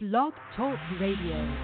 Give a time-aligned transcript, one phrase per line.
[0.00, 1.56] Blog Talk Radio.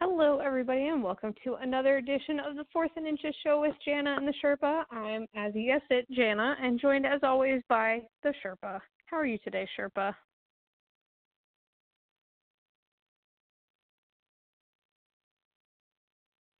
[0.00, 4.16] Hello, everybody, and welcome to another edition of the Fourth and Inches Show with Jana
[4.16, 4.84] and the Sherpa.
[4.90, 8.80] I'm, as you guessed it, Jana, and joined as always by the Sherpa.
[9.04, 10.14] How are you today, Sherpa?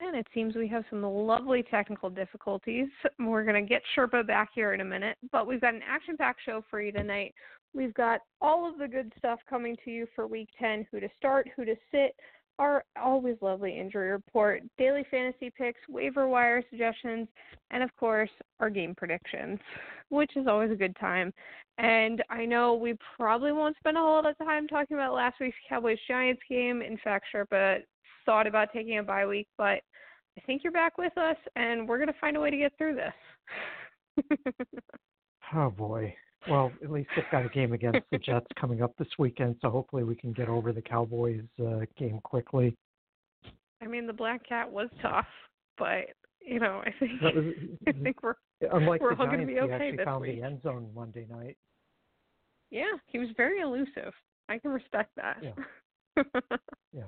[0.05, 2.89] And it seems we have some lovely technical difficulties.
[3.21, 6.17] We're going to get Sherpa back here in a minute, but we've got an action
[6.17, 7.33] packed show for you tonight.
[7.73, 11.09] We've got all of the good stuff coming to you for week 10 who to
[11.17, 12.17] start, who to sit,
[12.59, 17.29] our always lovely injury report, daily fantasy picks, waiver wire suggestions,
[17.71, 19.61] and of course, our game predictions,
[20.09, 21.33] which is always a good time.
[21.79, 25.37] And I know we probably won't spend a whole lot of time talking about last
[25.41, 26.83] week's Cowboys Giants game.
[26.83, 27.79] In fact, Sherpa
[28.27, 29.81] thought about taking a bye week, but
[30.37, 32.73] I think you're back with us, and we're going to find a way to get
[32.79, 34.27] through this.
[35.55, 36.15] oh boy.
[36.49, 39.71] Well, at least they've got a game against the Jets coming up this weekend, so
[39.71, 42.77] hopefully we can get over the Cowboys uh, game quickly.
[43.81, 45.27] I mean, the Black Cat was tough,
[45.79, 46.07] but
[46.41, 47.55] you know, I think was,
[47.89, 48.35] I think we're
[48.73, 50.41] unlike we're all going to be okay he actually this found week.
[50.41, 51.57] the end zone Monday night.
[52.71, 54.13] Yeah, he was very elusive.
[54.49, 55.37] I can respect that.
[55.43, 56.23] Yeah.
[56.93, 57.03] yeah.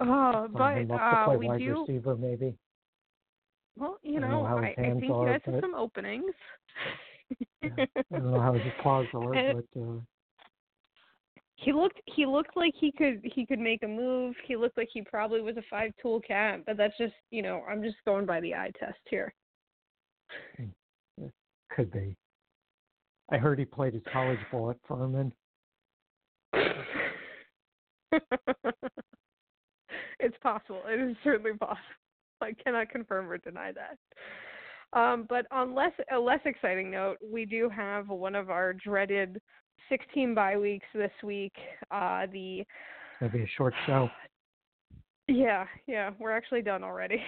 [0.00, 1.80] Uh, but him up to uh, we wide do.
[1.86, 2.54] receiver maybe.
[3.76, 6.32] Well, you I know, know I, I think you guys have some openings.
[7.62, 7.86] Yeah.
[8.12, 10.00] I don't know how his claws are, And- but uh,
[11.56, 14.34] he looked he looked like he could he could make a move.
[14.46, 17.62] He looked like he probably was a five tool cat, but that's just you know
[17.70, 19.32] I'm just going by the eye test here.
[21.70, 22.16] could be.
[23.32, 25.32] I heard he played his college ball at Furman.
[30.44, 30.82] possible.
[30.86, 31.78] It is certainly possible.
[32.40, 33.98] I cannot confirm or deny that.
[34.98, 39.40] Um, but on less a less exciting note, we do have one of our dreaded
[39.88, 41.54] 16 bye weeks this week.
[41.90, 42.64] Uh, the
[43.18, 44.08] gonna be a short show.
[45.28, 47.20] yeah yeah we're actually done already.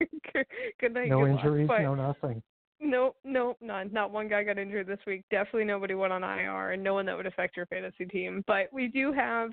[0.80, 1.08] good, night.
[1.08, 2.42] No good injuries, But- no nothing.
[2.80, 3.92] no, no, none.
[3.92, 5.24] Not one guy got injured this week.
[5.30, 8.44] Definitely nobody went on IR, and no one that would affect your fantasy team.
[8.46, 9.50] But we do have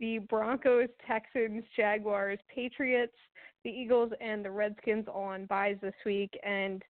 [0.00, 3.16] the Broncos, Texans, Jaguars, Patriots,
[3.64, 6.38] the Eagles, and the Redskins all on buys this week.
[6.44, 6.82] And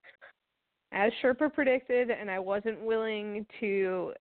[0.92, 4.14] as Sherpa predicted, and I wasn't willing to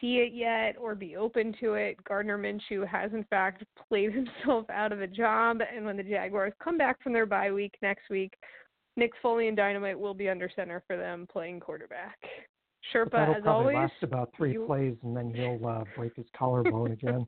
[0.00, 4.68] see it yet or be open to it, Gardner Minshew has in fact played himself
[4.70, 5.60] out of a job.
[5.74, 8.34] And when the Jaguars come back from their bye week next week,
[8.96, 12.16] Nick Foles and Dynamite will be under center for them playing quarterback.
[12.92, 13.76] Sherpa, as probably always.
[13.76, 17.26] last about three you- plays, and then he'll uh, break his collarbone again.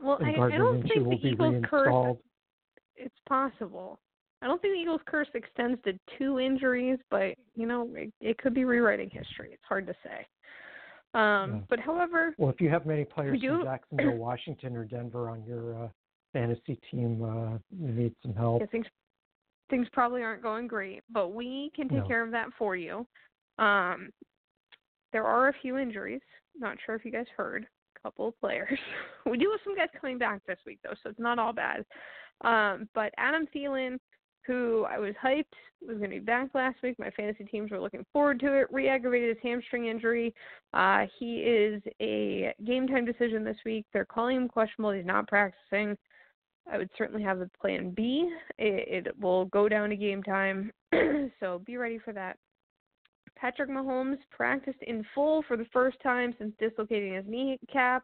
[0.00, 2.16] Well, I, I don't think the Eagles curse.
[2.96, 3.98] It's possible.
[4.42, 8.38] I don't think the Eagles curse extends to two injuries, but you know it, it
[8.38, 9.50] could be rewriting history.
[9.52, 10.26] It's hard to say.
[11.14, 11.60] Um, Yeah.
[11.68, 15.84] But however, Well, if you have many players from Jacksonville, Washington, or Denver on your
[15.84, 15.88] uh,
[16.32, 18.60] fantasy team, uh, you need some help.
[18.60, 18.86] yeah, things
[19.68, 22.06] things probably aren't going great, but we can take No.
[22.06, 23.06] care of that for you.
[23.58, 24.10] Um,
[25.12, 26.20] there are a few injuries.
[26.58, 27.66] Not sure if you guys heard.
[28.02, 28.78] Couple of players.
[29.26, 31.84] we do have some guys coming back this week though, so it's not all bad.
[32.42, 33.98] Um, but Adam Thielen,
[34.46, 35.44] who I was hyped
[35.86, 36.96] was going to be back last week.
[36.98, 38.68] My fantasy teams were looking forward to it.
[38.70, 40.34] Re-aggravated his hamstring injury.
[40.72, 43.86] Uh, he is a game time decision this week.
[43.92, 44.92] They're calling him questionable.
[44.92, 45.96] He's not practicing.
[46.70, 48.30] I would certainly have a plan B.
[48.58, 50.72] It, it will go down to game time,
[51.40, 52.36] so be ready for that.
[53.36, 58.02] Patrick Mahomes practiced in full for the first time since dislocating his kneecap.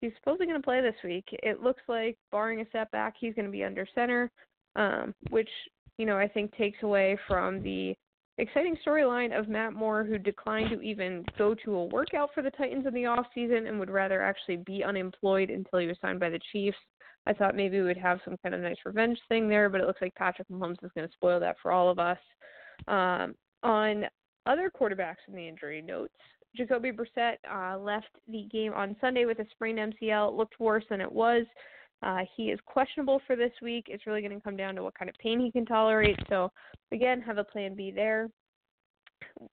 [0.00, 1.24] He's supposedly going to play this week.
[1.42, 4.30] It looks like, barring a setback, he's going to be under center,
[4.76, 5.48] um, which
[5.96, 7.94] you know I think takes away from the
[8.38, 12.52] exciting storyline of Matt Moore, who declined to even go to a workout for the
[12.52, 16.20] Titans in the off season and would rather actually be unemployed until he was signed
[16.20, 16.78] by the Chiefs.
[17.26, 19.86] I thought maybe we would have some kind of nice revenge thing there, but it
[19.86, 22.18] looks like Patrick Mahomes is going to spoil that for all of us.
[22.86, 24.04] Um, on
[24.48, 26.14] other quarterbacks in the injury notes,
[26.56, 30.30] Jacoby Brissett uh, left the game on Sunday with a sprained MCL.
[30.30, 31.44] It looked worse than it was.
[32.02, 33.86] Uh, he is questionable for this week.
[33.88, 36.18] It's really going to come down to what kind of pain he can tolerate.
[36.28, 36.50] So,
[36.92, 38.28] again, have a plan B there.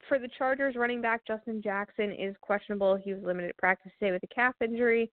[0.07, 2.95] For the Chargers, running back Justin Jackson is questionable.
[2.95, 5.11] He was limited practice today with a calf injury.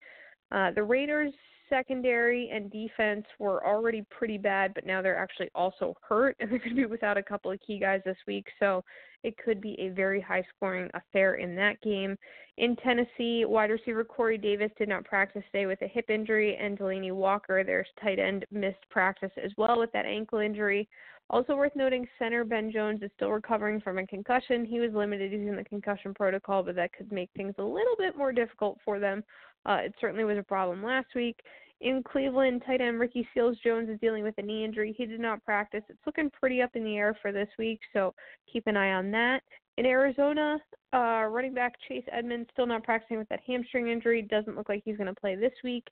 [0.51, 1.33] Uh, the Raiders
[1.73, 6.59] secondary and defense were already pretty bad, but now they're actually also hurt, and they're
[6.59, 8.47] going to be without a couple of key guys this week.
[8.61, 8.85] So
[9.23, 12.17] it could be a very high scoring affair in that game.
[12.59, 16.79] In Tennessee, wide receiver Corey Davis did not practice today with a hip injury, and
[16.79, 20.89] Delanie Walker, their tight end, missed practice as well with that ankle injury.
[21.31, 24.67] Also worth noting, center Ben Jones is still recovering from a concussion.
[24.67, 28.19] He was limited using the concussion protocol, but that could make things a little bit
[28.19, 29.25] more difficult for them.
[29.65, 31.41] Uh, it certainly was a problem last week.
[31.83, 34.95] In Cleveland, tight end Ricky Seals Jones is dealing with a knee injury.
[34.97, 35.83] He did not practice.
[35.89, 38.15] It's looking pretty up in the air for this week, so
[38.51, 39.41] keep an eye on that.
[39.79, 40.59] In Arizona,
[40.95, 44.23] uh, running back Chase Edmonds still not practicing with that hamstring injury.
[44.23, 45.89] Doesn't look like he's going to play this week.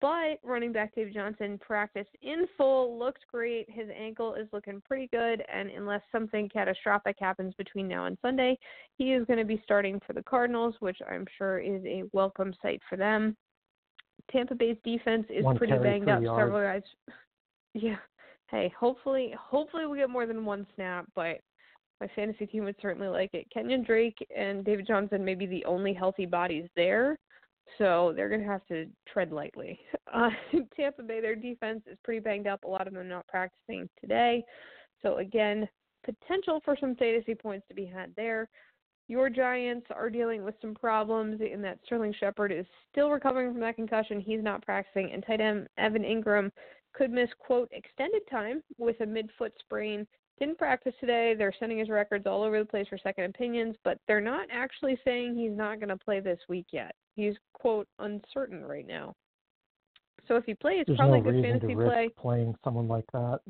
[0.00, 3.70] But running back Dave Johnson practiced in full, looked great.
[3.70, 8.58] His ankle is looking pretty good, and unless something catastrophic happens between now and Sunday,
[8.96, 12.52] he is going to be starting for the Cardinals, which I'm sure is a welcome
[12.60, 13.36] sight for them.
[14.30, 16.22] Tampa Bay's defense is One pretty banged up.
[16.22, 16.40] yards.
[16.40, 16.82] Several guys,
[17.74, 17.96] yeah.
[18.50, 21.40] Hey, hopefully, hopefully we get more than one snap, but
[22.00, 23.46] my fantasy team would certainly like it.
[23.52, 27.18] Kenyon Drake and David Johnson may be the only healthy bodies there,
[27.76, 29.78] so they're going to have to tread lightly.
[30.10, 30.30] Uh,
[30.74, 32.64] Tampa Bay, their defense is pretty banged up.
[32.64, 34.42] A lot of them not practicing today.
[35.02, 35.68] So, again,
[36.02, 38.48] potential for some fantasy points to be had there.
[39.08, 43.60] Your Giants are dealing with some problems in that Sterling Shepard is still recovering from
[43.62, 44.20] that concussion.
[44.20, 46.50] He's not practicing, and tight end Evan Engram
[46.92, 50.06] could miss, quote, extended time with a midfoot sprain.
[50.38, 51.34] Didn't practice today.
[51.36, 54.98] They're sending his records all over the place for second opinions, but they're not actually
[55.04, 56.94] saying he's not going to play this week yet.
[57.16, 59.14] He's, quote, uncertain right now.
[60.28, 62.08] So if he plays, There's probably no a good reason fantasy to risk play.
[62.18, 63.40] playing someone like that.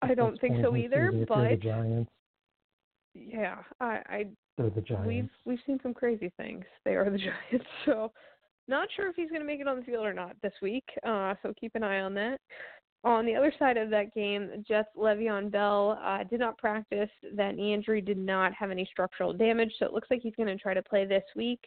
[0.00, 2.10] I don't think so either, easy if you're the but Giants.
[3.14, 5.06] yeah, I, I They're the Giants.
[5.06, 6.64] we've we've seen some crazy things.
[6.84, 7.18] They are the
[7.50, 8.12] Giants, so
[8.68, 10.84] not sure if he's going to make it on the field or not this week.
[11.06, 12.40] Uh, so keep an eye on that.
[13.04, 17.10] On the other side of that game, Jets Le'Veon Bell uh, did not practice.
[17.34, 20.48] That knee injury did not have any structural damage, so it looks like he's going
[20.48, 21.60] to try to play this week.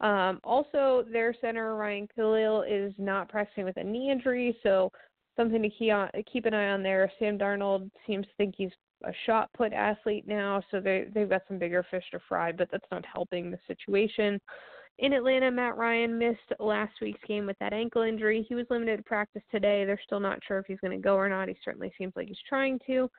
[0.00, 4.92] Um, also, their center Ryan Kalil is not practicing with a knee injury, so
[5.36, 7.10] something to keep on keep an eye on there.
[7.18, 8.70] Sam Darnold seems to think he's
[9.06, 12.68] a shot put athlete now, so they they've got some bigger fish to fry, but
[12.70, 14.40] that's not helping the situation.
[14.98, 18.46] In Atlanta, Matt Ryan missed last week's game with that ankle injury.
[18.48, 19.84] He was limited to practice today.
[19.84, 21.48] They're still not sure if he's going to go or not.
[21.48, 23.10] He certainly seems like he's trying to.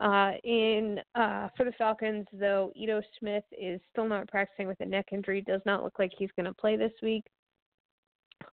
[0.00, 4.84] Uh, in uh, for the Falcons, though, Ito Smith is still not practicing with a
[4.84, 5.40] neck injury.
[5.40, 7.24] Does not look like he's going to play this week.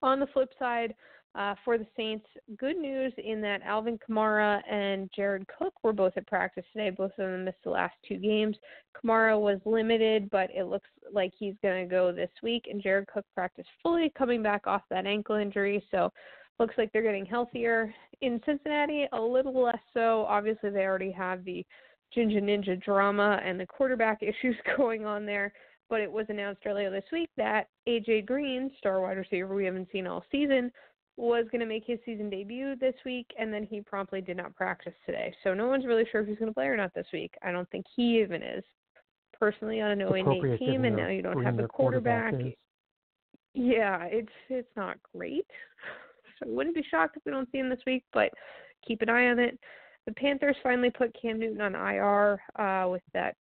[0.02, 0.94] On the flip side,
[1.36, 2.26] uh, for the Saints,
[2.58, 6.90] good news in that Alvin Kamara and Jared Cook were both at practice today.
[6.90, 8.58] Both of them missed the last two games.
[8.96, 12.66] Kamara was limited, but it looks like he's going to go this week.
[12.70, 15.84] And Jared Cook practiced fully, coming back off that ankle injury.
[15.92, 16.12] So
[16.60, 17.94] looks like they're getting healthier.
[18.22, 20.26] In Cincinnati, a little less so.
[20.28, 21.66] Obviously, they already have the
[22.14, 25.54] Ginger Ninja drama and the quarterback issues going on there.
[25.90, 29.88] But it was announced earlier this week that AJ Green, star wide receiver we haven't
[29.92, 30.72] seen all season,
[31.20, 34.56] was going to make his season debut this week, and then he promptly did not
[34.56, 35.34] practice today.
[35.44, 37.34] So no one's really sure if he's going to play or not this week.
[37.44, 38.64] I don't think he even is.
[39.38, 42.32] Personally, on an 0 8 Appropriate team, and now you don't have the their quarterback
[42.32, 42.58] quarterback.
[43.54, 45.48] Yeah, it's it's not great.
[46.40, 48.30] So I wouldn't be shocked if we don't see him this week, but
[48.88, 49.60] keep an eye on it.
[50.06, 53.36] The Panthers finally put Cam Newton on IR uh, with that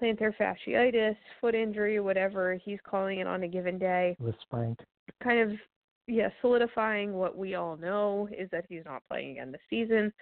[0.00, 4.16] plantar fasciitis, foot injury, whatever he's calling it on a given day.
[4.18, 4.78] with Spank.
[5.22, 5.58] Kind of,
[6.08, 10.12] yeah, solidifying what we all know is that he's not playing again this season.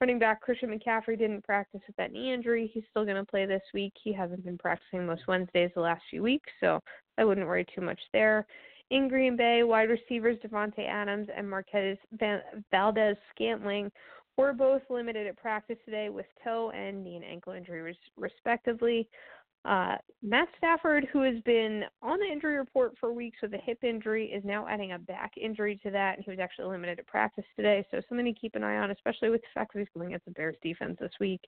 [0.00, 2.70] Running back Christian McCaffrey didn't practice with that knee injury.
[2.74, 3.94] He's still going to play this week.
[4.02, 6.80] He hasn't been practicing most Wednesdays the last few weeks, so
[7.16, 8.44] I wouldn't worry too much there.
[8.90, 11.96] In Green Bay, wide receivers Davante Adams and Marquez
[12.70, 13.90] Valdes Scantling
[14.36, 19.08] were both limited at practice today with toe and knee and ankle injuries, respectively.
[19.66, 23.82] Uh, Matt Stafford, who has been on the injury report for weeks with a hip
[23.82, 27.02] injury, is now adding a back injury to that, and he was actually limited to
[27.02, 27.84] practice today.
[27.90, 30.26] So something to keep an eye on, especially with the fact that he's going against
[30.26, 31.40] the Bears defense this week.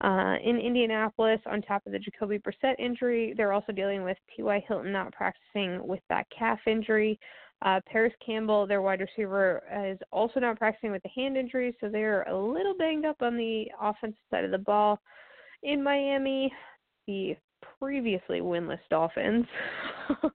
[0.00, 4.64] Uh, in Indianapolis, on top of the Jacoby Brissett injury, they're also dealing with T.Y.
[4.68, 7.18] Hilton not practicing with that calf injury.
[7.62, 11.88] Uh, Parris Campbell, their wide receiver, is also not practicing with the hand injury, so
[11.88, 15.00] they're a little banged up on the offensive side of the ball.
[15.62, 16.52] In Miami,
[17.06, 17.34] the
[17.80, 19.46] previously winless Dolphins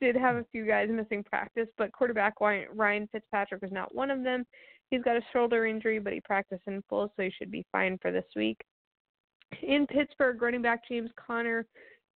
[0.00, 4.22] did have a few guys missing practice, but quarterback Ryan Fitzpatrick was not one of
[4.22, 4.44] them.
[4.90, 7.98] He's got a shoulder injury, but he practiced in full, so he should be fine
[8.00, 8.58] for this week.
[9.62, 11.66] In Pittsburgh, running back James Conner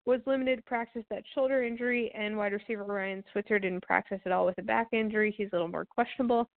[0.07, 4.33] was limited to practice that shoulder injury, and wide receiver Ryan Switzer didn't practice at
[4.33, 5.35] all with a back injury.
[5.37, 6.49] He's a little more questionable.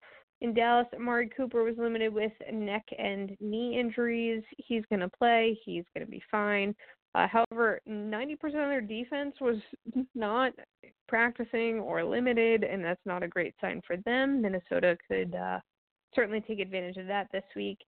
[0.41, 4.43] In Dallas, Amari Cooper was limited with neck and knee injuries.
[4.57, 5.57] He's going to play.
[5.63, 6.75] He's going to be fine.
[7.15, 9.57] Uh, however, 90% of their defense was
[10.15, 10.53] not
[11.07, 14.41] practicing or limited, and that's not a great sign for them.
[14.41, 15.59] Minnesota could uh,
[16.15, 17.79] certainly take advantage of that this week.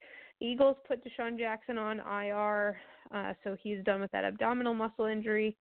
[0.41, 2.77] Eagles put DeSean Jackson on IR,
[3.13, 5.55] uh, so he's done with that abdominal muscle injury.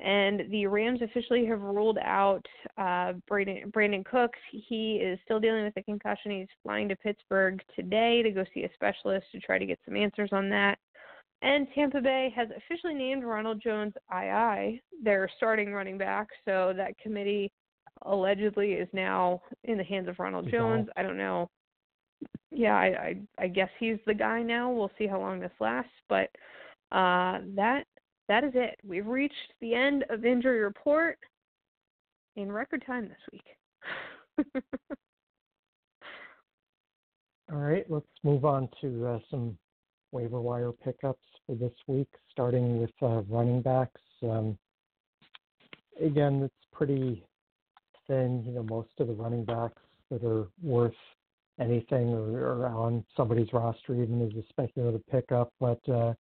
[0.00, 2.44] And the Rams officially have ruled out
[2.76, 4.38] uh, Brandon, Brandin Cooks.
[4.50, 6.32] He is still dealing with a concussion.
[6.32, 9.96] He's flying to Pittsburgh today to go see a specialist to try to get some
[9.96, 10.78] answers on that.
[11.42, 16.28] And Tampa Bay has officially named Ronald Jones II their starting running back.
[16.44, 17.50] So that committee
[18.02, 20.88] allegedly is now in the hands of Ronald Jones.
[20.96, 21.50] I don't know.
[22.52, 24.70] Yeah, I, I I guess he's the guy now.
[24.70, 26.30] We'll see how long this lasts, but
[26.92, 27.84] uh that
[28.28, 28.78] that is it.
[28.86, 31.18] We've reached the end of injury report
[32.36, 34.54] in record time this week.
[37.52, 39.58] All right, let's move on to uh, some
[40.12, 44.00] waiver wire pickups for this week, starting with uh, running backs.
[44.22, 44.56] Um,
[46.00, 47.24] again, it's pretty
[48.06, 48.44] thin.
[48.46, 50.92] You know, most of the running backs that are worth
[51.60, 55.52] anything or, or on somebody's roster, even as a speculative pickup.
[55.60, 56.14] But uh,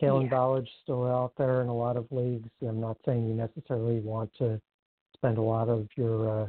[0.00, 0.36] Kalen Yeah.
[0.36, 2.50] Ballage still out there in a lot of leagues.
[2.62, 4.60] I'm not saying you necessarily want to
[5.14, 6.46] spend a lot of your uh,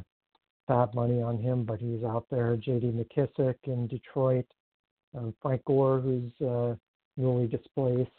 [0.66, 2.56] fab money on him, but he's out there.
[2.56, 2.92] J.D.
[2.92, 4.46] McKissic in Detroit.
[5.16, 6.74] Um, Frank Gore, who's uh,
[7.18, 8.10] newly displaced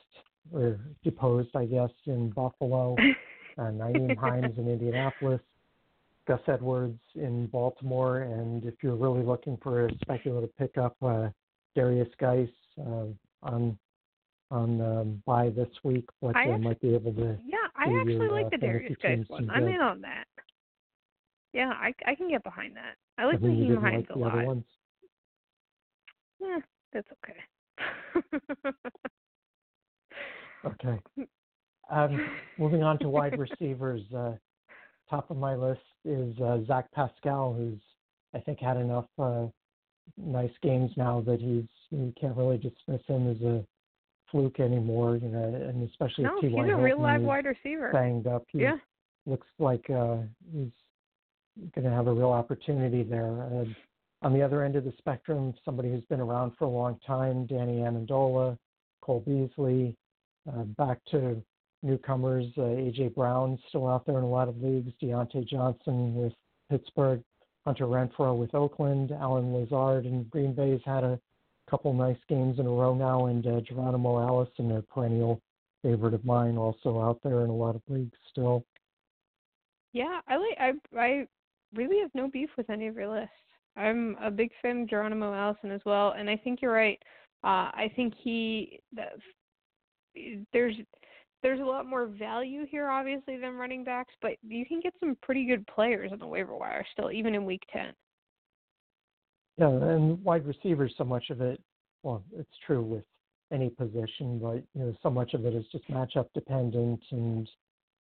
[0.53, 2.95] or deposed, I guess, in Buffalo.
[3.57, 5.41] Uh, Nyheim Hines in Indianapolis.
[6.29, 11.29] Gus Edwards in Baltimore, and if you're really looking for a speculative pickup, uh,
[11.75, 13.07] Darius Geis uh,
[13.41, 13.77] on
[14.51, 17.35] on um, by this week, but I uh, actu- might be able to.
[17.43, 19.49] yeah, I actually your, like uh, the Darius teams one.
[19.49, 19.73] I'm good.
[19.73, 20.25] in on that.
[21.51, 22.95] Yeah, I I can get behind that.
[23.17, 24.45] I like I mean, Nyheim Hines like a the other lot.
[24.45, 24.65] ones.
[26.43, 26.59] Eh,
[26.93, 27.39] that's okay.
[30.65, 30.99] Okay.
[31.89, 32.21] Um,
[32.57, 34.33] moving on to wide receivers, uh,
[35.09, 37.79] top of my list is uh, Zach Pascal, who's
[38.33, 39.47] I think had enough uh,
[40.17, 43.65] nice games now that he's you can't really dismiss him as a
[44.31, 45.17] fluke anymore.
[45.17, 47.91] You know, and especially no, if he's a real live wide receiver.
[47.91, 48.45] banged up.
[48.51, 48.77] He Yeah.
[49.25, 50.17] looks like uh,
[50.53, 50.71] he's
[51.73, 53.65] going to have a real opportunity there.
[54.21, 57.45] On the other end of the spectrum, somebody who's been around for a long time,
[57.45, 58.57] Danny Amendola,
[59.01, 59.95] Cole Beasley,
[60.51, 61.41] uh, back to
[61.83, 66.33] newcomers, uh, AJ Brown still out there in a lot of leagues, Diontae Johnson with
[66.69, 67.23] Pittsburgh,
[67.65, 71.19] Hunter Renfrow with Oakland, Allen Lazard and Green Bay's had a
[71.69, 75.39] couple nice games in a row now, and uh, Geronimo Allison, a perennial
[75.81, 78.65] favorite of mine, also out there in a lot of leagues still.
[79.93, 81.27] Yeah, I like I I
[81.73, 83.33] really have no beef with any of your lists.
[83.79, 86.99] I'm a big fan of Geronimo Allison as well, and I think you're right.
[87.43, 88.79] Uh, I think he
[90.51, 90.75] there's
[91.41, 95.15] there's a lot more value here, obviously, than running backs, but you can get some
[95.21, 97.93] pretty good players on the waiver wire still, even in week ten.
[99.57, 101.61] Yeah, and wide receivers, so much of it,
[102.03, 103.03] well, it's true with
[103.51, 107.49] any position, but you know, so much of it is just matchup dependent, and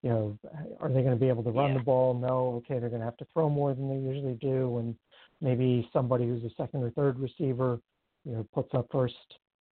[0.03, 0.39] you know,
[0.81, 1.79] are they going to be able to run Yeah.
[1.79, 2.15] the ball?
[2.15, 2.63] No.
[2.65, 4.95] Okay, they're going to have to throw more than they usually do, and
[5.41, 7.81] maybe somebody who's a second or third receiver,
[8.25, 9.15] you know, puts up first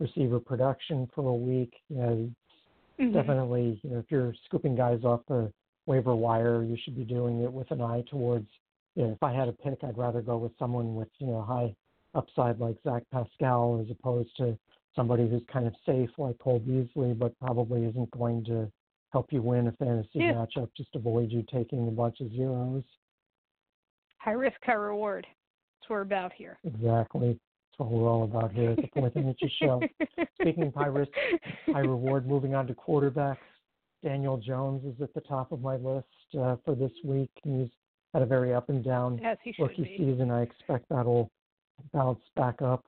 [0.01, 1.75] receiver production for a week.
[1.89, 2.31] You know,
[2.99, 3.13] Mhm.
[3.13, 5.53] definitely, you know, if you're scooping guys off the
[5.87, 8.49] waiver wire, you should be doing it with an eye towards,
[8.95, 11.43] you know, if I had a pick, I'd rather go with someone with, you know,
[11.43, 11.75] high
[12.15, 14.59] upside like Zach Pascal as opposed to
[14.95, 18.71] somebody who's kind of safe like Cole Beasley, but probably isn't going to
[19.11, 20.35] help you win a fantasy Yeah.
[20.35, 20.73] matchup.
[20.75, 22.85] Just avoid you taking a bunch of zeros.
[24.19, 25.27] High risk, high reward.
[25.83, 26.59] That's what we're about here.
[26.63, 27.29] Exactly.
[27.31, 29.83] That's what we're all about here at the Fourth Inches Show.
[30.41, 31.11] Speaking of high risk,
[31.67, 32.29] high reward.
[32.29, 33.39] Moving on to quarterbacks,
[34.05, 36.07] Daniel Jones is at the top of my list
[36.39, 37.31] uh, for this week.
[37.43, 37.67] He's
[38.15, 39.21] had a very up and down
[39.59, 39.97] rookie be.
[39.99, 40.31] season.
[40.31, 41.33] I expect that'll
[41.93, 42.85] bounce back up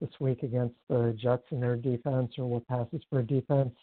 [0.00, 3.74] this week against the Jets and their defense, or what passes for a defense.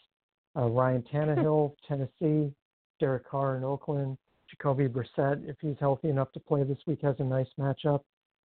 [0.54, 2.52] Uh, Ryan Tannehill, Tennessee,
[2.98, 4.18] Derek Carr in Oakland,
[4.50, 8.00] Jacoby Brissett, if he's healthy enough to play this week, has a nice matchup.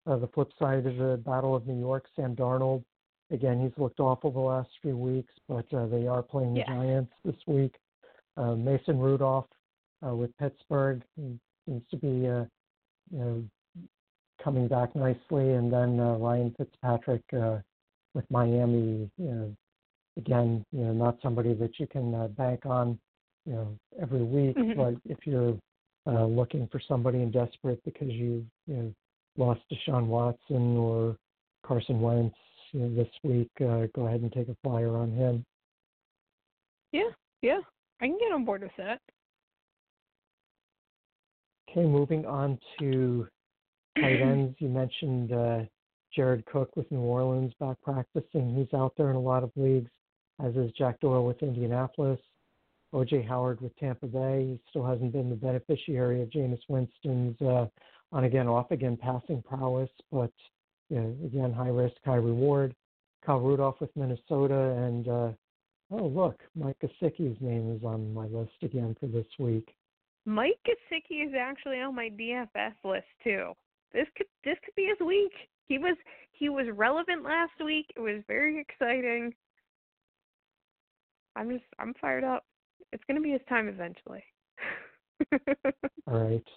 [0.05, 2.83] Uh, the flip side of the Battle of New York, Sam Darnold.
[3.31, 6.75] Again, he's looked awful the last few weeks, but uh, they are playing the Yeah.
[6.75, 7.75] Giants this week.
[8.35, 9.47] Uh, Mason Rudolph
[10.05, 12.45] uh, with Pittsburgh he seems to be, uh,
[13.11, 13.43] you know,
[14.43, 17.59] coming back nicely, and then uh, Ryan Fitzpatrick uh,
[18.13, 19.09] with Miami.
[19.17, 19.55] You know,
[20.17, 22.99] again, you know, not somebody that you can uh, bank on,
[23.45, 24.57] you know, every week.
[24.57, 24.75] Mhm.
[24.75, 25.57] But if you're
[26.05, 28.93] uh, looking for somebody and desperate because you you know
[29.37, 31.17] lost Deshaun Watson or
[31.65, 32.35] Carson Wentz
[32.71, 35.45] you know, this week, uh, go ahead and take a flyer on him.
[36.91, 37.09] Yeah,
[37.41, 37.59] yeah.
[38.01, 38.99] I can get on board with that.
[41.69, 43.27] Okay, moving on to
[43.99, 44.55] tight ends.
[44.59, 45.59] You mentioned uh,
[46.15, 48.55] Jared Cook with New Orleans back practicing.
[48.55, 49.89] He's out there in a lot of leagues,
[50.43, 52.19] as is Jack Doyle with Indianapolis.
[52.93, 54.45] OJ Howard with Tampa Bay.
[54.51, 57.65] He still hasn't been the beneficiary of Jameis Winston's uh,
[58.13, 60.31] on again, off again passing prowess, but
[60.89, 62.73] you know, again, high risk, high reward.
[63.25, 65.29] Kyle Rudolph with Minnesota, and uh,
[65.91, 69.73] oh look, Mike Gesicki's name is on my list again for this week.
[70.25, 73.53] Mike Gesicki is actually on my DFS list too.
[73.93, 75.31] This could this could be his week.
[75.67, 75.95] He was
[76.33, 77.87] he was relevant last week.
[77.95, 79.33] It was very exciting.
[81.35, 82.43] I'm just I'm fired up.
[82.91, 84.23] It's gonna be his time eventually.
[86.07, 86.47] All right.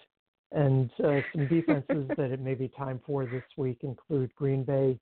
[0.53, 4.99] And uh, some defenses that it may be time for this week include Green Bay,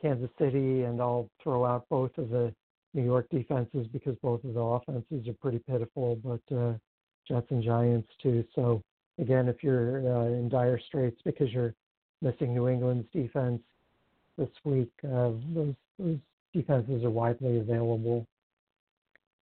[0.00, 2.52] Kansas City, and I'll throw out both of the
[2.94, 6.74] New York defenses because both of the offenses are pretty pitiful, but uh,
[7.26, 8.44] Jets and Giants too.
[8.54, 8.82] So
[9.18, 11.74] again, if you're uh, in dire straits because you're
[12.22, 13.60] missing New England's defense
[14.38, 16.18] this week, uh, those, those
[16.54, 18.26] defenses are widely available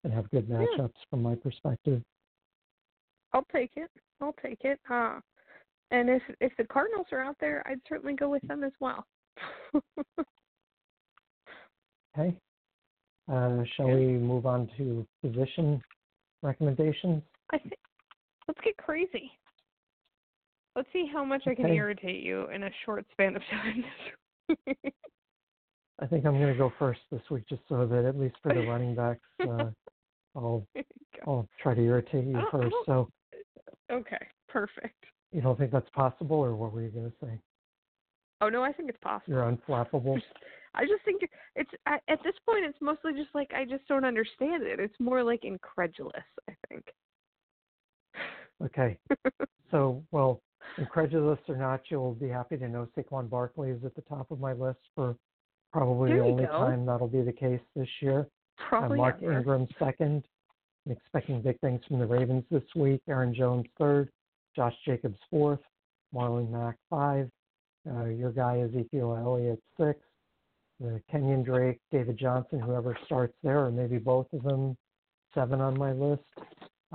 [0.04, 1.04] and have good matchups yeah.
[1.10, 2.02] from my perspective.
[3.32, 3.90] I'll take it.
[4.20, 4.78] I'll take it.
[4.88, 5.20] Uh,
[5.94, 9.06] and if if the Cardinals are out there, I'd certainly go with them as well.
[12.18, 12.36] okay.
[13.30, 15.80] Uh, shall we move on to position
[16.42, 17.22] recommendations?
[17.52, 17.74] I think
[18.48, 19.30] let's get crazy.
[20.74, 21.52] Let's see how much okay.
[21.52, 23.84] I can irritate you in a short span of time.
[26.00, 28.52] I think I'm going to go first this week, just so that at least for
[28.52, 29.70] the running backs, uh,
[30.34, 30.66] I'll
[31.26, 32.74] I'll try to irritate you first.
[32.84, 33.08] So.
[33.92, 34.26] Okay.
[34.48, 35.04] Perfect.
[35.34, 37.40] You don't think that's possible, or what were you going to say?
[38.40, 39.34] Oh no, I think it's possible.
[39.34, 40.22] You're unflappable.
[40.76, 41.22] I just think
[41.56, 44.78] it's at, at this point it's mostly just like I just don't understand it.
[44.78, 46.84] It's more like incredulous, I think.
[48.64, 48.96] Okay.
[49.70, 50.40] so, well,
[50.78, 54.38] incredulous or not, you'll be happy to know Saquon Barkley is at the top of
[54.38, 55.16] my list for
[55.72, 56.52] probably there the only go.
[56.52, 58.28] time that'll be the case this year.
[58.68, 59.38] Probably uh, Mark ever.
[59.38, 60.24] Ingram second.
[60.86, 63.02] I'm expecting big things from the Ravens this week.
[63.08, 64.10] Aaron Jones third.
[64.54, 65.60] Josh Jacobs fourth.
[66.14, 67.28] Marlon Mack five.
[67.88, 70.00] Uh, your guy Ezekiel Elliott six.
[70.80, 74.76] The Kenyon Drake, David Johnson, whoever starts there, or maybe both of them,
[75.32, 76.22] seven on my list.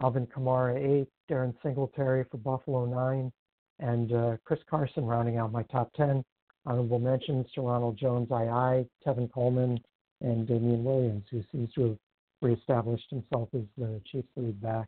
[0.01, 1.07] Alvin Kamara eight.
[1.29, 3.31] Darren Singletary for Buffalo nine,
[3.79, 6.23] and uh, Chris Carson rounding out my top ten.
[6.65, 9.79] Honorable mentions to Ronald Jones, II, Tevin Coleman,
[10.21, 11.97] and Damien Williams, who seems to have
[12.41, 14.87] reestablished himself as the Chiefs lead back.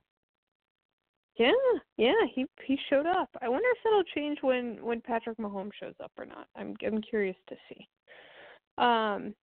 [1.38, 1.51] Yeah,
[2.01, 3.29] yeah, he he showed up.
[3.43, 6.47] I wonder if that'll change when when Patrick Mahomes shows up or not.
[6.55, 7.87] I'm I'm curious to see.
[8.79, 9.35] Um,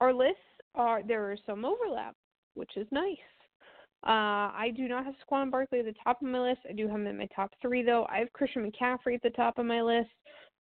[0.00, 0.40] our lists
[0.74, 2.16] are there are some overlap,
[2.54, 3.16] which is nice.
[4.04, 6.62] Uh, I do not have Saquon Barkley at the top of my list.
[6.68, 8.04] I do have him in my top three though.
[8.10, 10.10] I have Christian McCaffrey at the top of my list,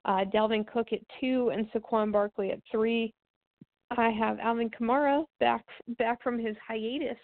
[0.05, 3.15] uh, Dalvin Cook at two, and Saquon Barkley at three.
[3.97, 5.65] I have Alvin Kamara back
[5.97, 7.17] back from his hiatus,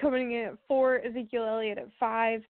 [0.00, 1.00] coming in at four.
[1.04, 2.42] Ezekiel Elliott at five.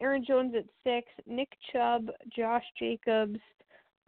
[0.00, 1.06] Aaron Jones at six.
[1.26, 3.38] Nick Chubb, Josh Jacobs,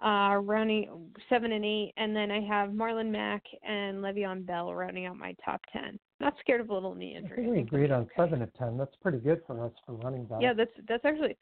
[0.04, 5.06] uh, rounding seven and eight, and then I have Marlon Mack and Le'Veon Bell rounding
[5.06, 5.98] out my top ten.
[6.20, 7.46] Not scared of a little knee injury.
[7.46, 8.76] I we agreed on seven to ten.
[8.76, 10.42] That's pretty good for us for running back.
[10.42, 11.36] Yeah, that's that's actually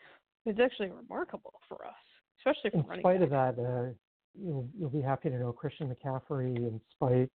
[0.47, 1.95] it's actually remarkable for us,
[2.39, 3.03] especially for in running.
[3.03, 3.51] spite back.
[3.51, 3.93] of that, uh,
[4.41, 7.31] you'll you'll be happy to know Christian McCaffrey, in spite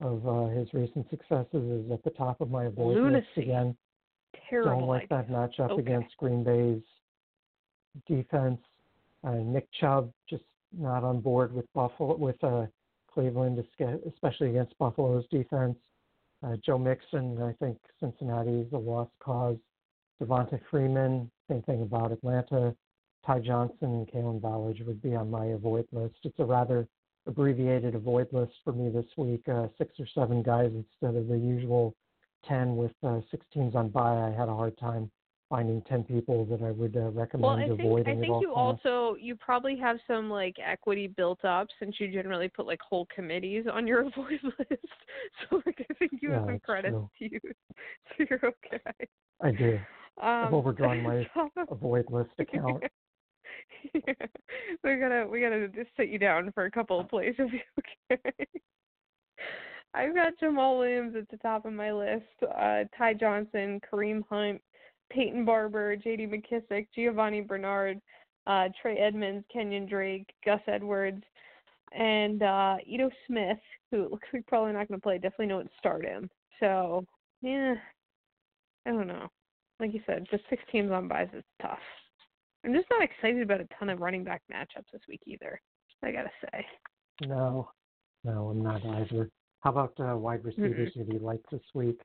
[0.00, 3.26] of uh, his recent successes, is at the top of my avoid Lunacy.
[3.36, 3.76] again.
[4.48, 4.80] Terrible.
[4.80, 5.80] Don't like that matchup Okay.
[5.80, 6.82] against Green Bay's
[8.06, 8.60] defense.
[9.22, 12.66] Uh, Nick Chubb just not on board with Buffalo with uh,
[13.12, 13.64] Cleveland,
[14.06, 15.76] especially against Buffalo's defense.
[16.42, 19.56] Uh, Joe Mixon, I think Cincinnati is a lost cause.
[20.20, 22.74] Devonta Freeman, same thing about Atlanta.
[23.24, 26.16] Ty Johnson and Kalen Ballage would be on my avoid list.
[26.24, 26.86] It's a rather
[27.26, 29.48] abbreviated avoid list for me this week.
[29.48, 31.94] Uh, six or seven guys instead of the usual
[32.48, 34.28] ten with uh, six teams on bye.
[34.28, 35.10] I had a hard time
[35.48, 39.16] finding ten people that I would uh, recommend Well, I think I think you also
[39.20, 43.66] you probably have some like equity built up since you generally put like whole committees
[43.72, 44.82] on your avoid list.
[45.50, 47.10] So like I think you Yeah, have some credits true.
[47.18, 47.40] to use,
[48.18, 49.08] so you're okay.
[49.42, 49.74] I do.
[50.22, 51.26] Um, I've overdrawn my
[51.70, 52.82] avoid list account.
[53.94, 57.60] we gotta we gotta just sit you down for a couple of plays if you
[58.10, 58.46] okay.
[59.94, 64.60] I've got Jamaal Williams at the top of my list, uh, Ty Johnson, Kareem Hunt,
[65.10, 66.26] Peyton Barber, J.D.
[66.26, 68.00] McKissic, Giovanni Bernard,
[68.46, 71.22] uh, Trey Edmonds, Kenyon Drake, Gus Edwards,
[71.92, 73.58] and uh, Ito Smith,
[73.90, 75.18] who looks like probably not going to play.
[75.18, 76.28] Definitely don't start him.
[76.58, 77.04] So
[77.40, 77.74] yeah,
[78.86, 79.28] I don't know.
[79.80, 81.78] Like you said, just six teams on buys is tough.
[82.64, 85.60] I'm just not excited about a ton of running back matchups this week either.
[86.02, 86.66] I gotta say.
[87.26, 87.70] No,
[88.24, 89.30] no, I'm not either.
[89.64, 90.98] How about uh, wide receivers Mm-mm.
[90.98, 91.98] who do you like this week?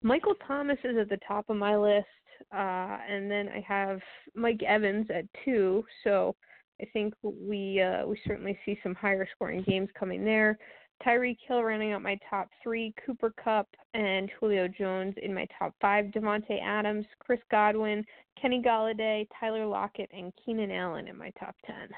[0.00, 2.06] Michael Thomas is at the top of my list,
[2.54, 4.00] uh, and then I have
[4.36, 5.84] Mike Evans at two.
[6.04, 6.36] So
[6.80, 10.56] I think we uh, we certainly see some higher scoring games coming there.
[11.04, 15.74] Tyreek Hill rounding out my top three, Cooper Kupp and Julio Jones in my top
[15.80, 18.04] five, Davante Adams, Chris Godwin,
[18.40, 21.88] Kenny Golladay, Tyler Lockett, and Keenan Allen in my top ten.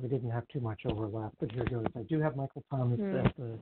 [0.00, 1.86] We didn't have too much overlap, but here goes.
[1.96, 3.16] I do have Michael Thomas Hmm.
[3.16, 3.58] at the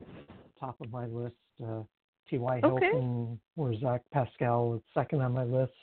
[0.59, 1.35] top of my list.
[1.63, 1.83] Uh,
[2.29, 2.59] T.Y.
[2.63, 2.85] Okay.
[2.91, 5.73] Hilton or Zach Pascal is second on my list.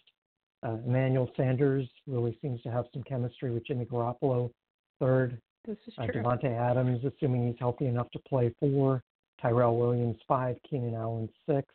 [0.63, 4.51] Uh, Emmanuel Sanders really seems to have some chemistry with Jimmy Garoppolo,
[4.99, 5.41] third.
[5.65, 6.23] This is Uh, true.
[6.23, 9.03] Davante Adams, assuming he's healthy enough to play four.
[9.41, 10.59] Tyrell Williams, five.
[10.63, 11.73] Keenan Allen, six.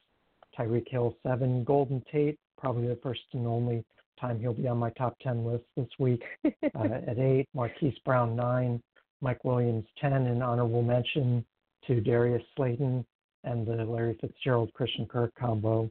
[0.57, 1.63] Tyreek Hill, seven.
[1.63, 3.83] Golden Tate, probably the first and only
[4.19, 7.47] time he'll be on my top 10 list this week uh, at eight.
[7.53, 8.81] Marquise Brown, nine.
[9.21, 10.13] Mike Williams, 10.
[10.13, 11.43] And honorable mention
[11.87, 13.05] to Darius Slayton
[13.43, 15.89] and the Larry Fitzgerald Christian Kirk combo.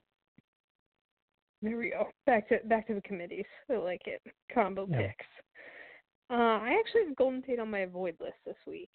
[1.60, 2.08] There we go.
[2.26, 3.44] Back to back to the committees.
[3.70, 4.22] I like it.
[4.52, 5.08] Combo Yeah.
[5.08, 5.26] picks.
[6.30, 8.90] Uh, I actually have Golden Tate on my avoid list this week.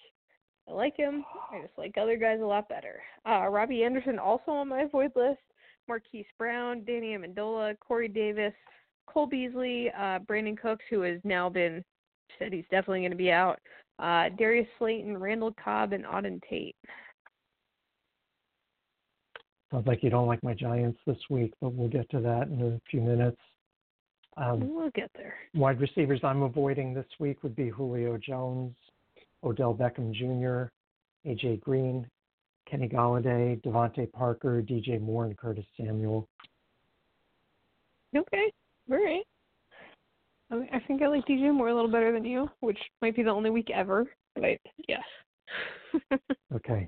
[0.70, 1.26] I like him.
[1.52, 3.02] I just like other guys a lot better.
[3.28, 5.42] Uh, Robbie Anderson also on my avoid list.
[5.90, 8.54] Marquise Brown, Danny Amendola, Corey Davis,
[9.08, 11.84] Cole Beasley, uh, Brandin Cooks, who has now been
[12.40, 13.60] said he's definitely going to be out.
[14.00, 16.76] Uh, Darius Slayton, Randall Cobb, and Auden Tate.
[19.72, 22.62] Sounds like you don't like my Giants this week, but we'll get to that in
[22.62, 23.38] a few minutes.
[24.38, 25.36] Um, We'll get there.
[25.54, 28.76] wide receivers I'm avoiding this week would be Julio Jones,
[29.44, 30.72] Odell Beckham Jr.,
[31.28, 32.08] AJ Green,
[32.70, 36.28] Kenny Golladay, DeVante Parker, DJ Moore, and Curtis Samuel.
[38.16, 38.52] Okay.
[38.92, 39.24] All right.
[40.52, 43.16] I, mean, I think I like DJ Moore a little better than you, which might
[43.16, 44.06] be the only week ever.
[44.36, 45.04] But yes.
[46.56, 46.88] Okay.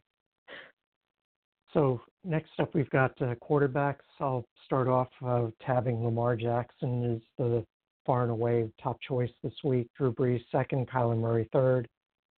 [1.74, 4.06] So next up, we've got uh, quarterbacks.
[4.20, 7.66] I'll start off uh, tabbing Lamar Jackson is the
[8.06, 9.90] far and away top choice this week.
[9.98, 11.90] Drew Brees second, Kyler Murray third,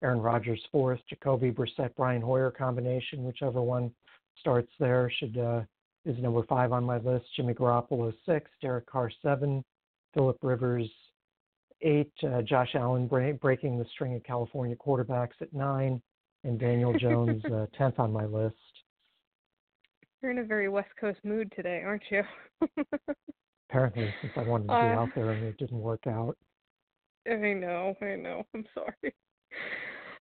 [0.03, 3.93] Aaron Rodgers fourth, Jacoby Brissett, Brian Hoyer combination, whichever one
[4.41, 5.61] starts there should uh,
[6.07, 7.27] is number five on my list.
[7.37, 9.65] Jimmy Garoppolo six, Derek Carr seven,
[10.15, 10.89] Philip Rivers
[11.83, 16.01] eight, uh, Josh Allen bra- breaking the string of California quarterbacks at nine,
[16.45, 18.55] and Daniel Jones uh, tenth on my list.
[20.23, 22.23] You're in a very West Coast mood today, aren't you?
[23.69, 26.37] Apparently, since I wanted to be Uh, out there and it didn't work out.
[27.29, 28.47] I know, I know.
[28.55, 29.13] I'm sorry.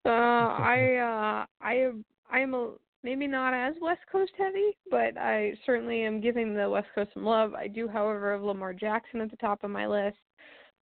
[0.04, 2.74] Uh, I uh, I am I am a
[3.06, 7.24] maybe not as West Coast heavy, but I certainly am giving the West Coast some
[7.24, 7.54] love.
[7.54, 10.18] I do, however, have Lamar Jackson at the top of my list.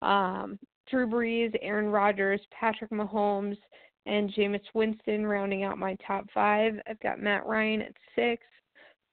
[0.02, 0.56] Um,
[0.88, 3.58] Drew Brees, Aaron Rodgers, Patrick Mahomes,
[4.06, 6.74] and Jameis Winston rounding out my top five.
[6.88, 8.44] I've got Matt Ryan at six.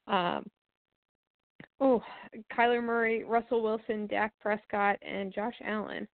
[0.07, 0.45] Um,
[1.79, 2.03] oh,
[2.55, 6.07] Kyler Murray, Russell Wilson, Dak Prescott, and Josh Allen.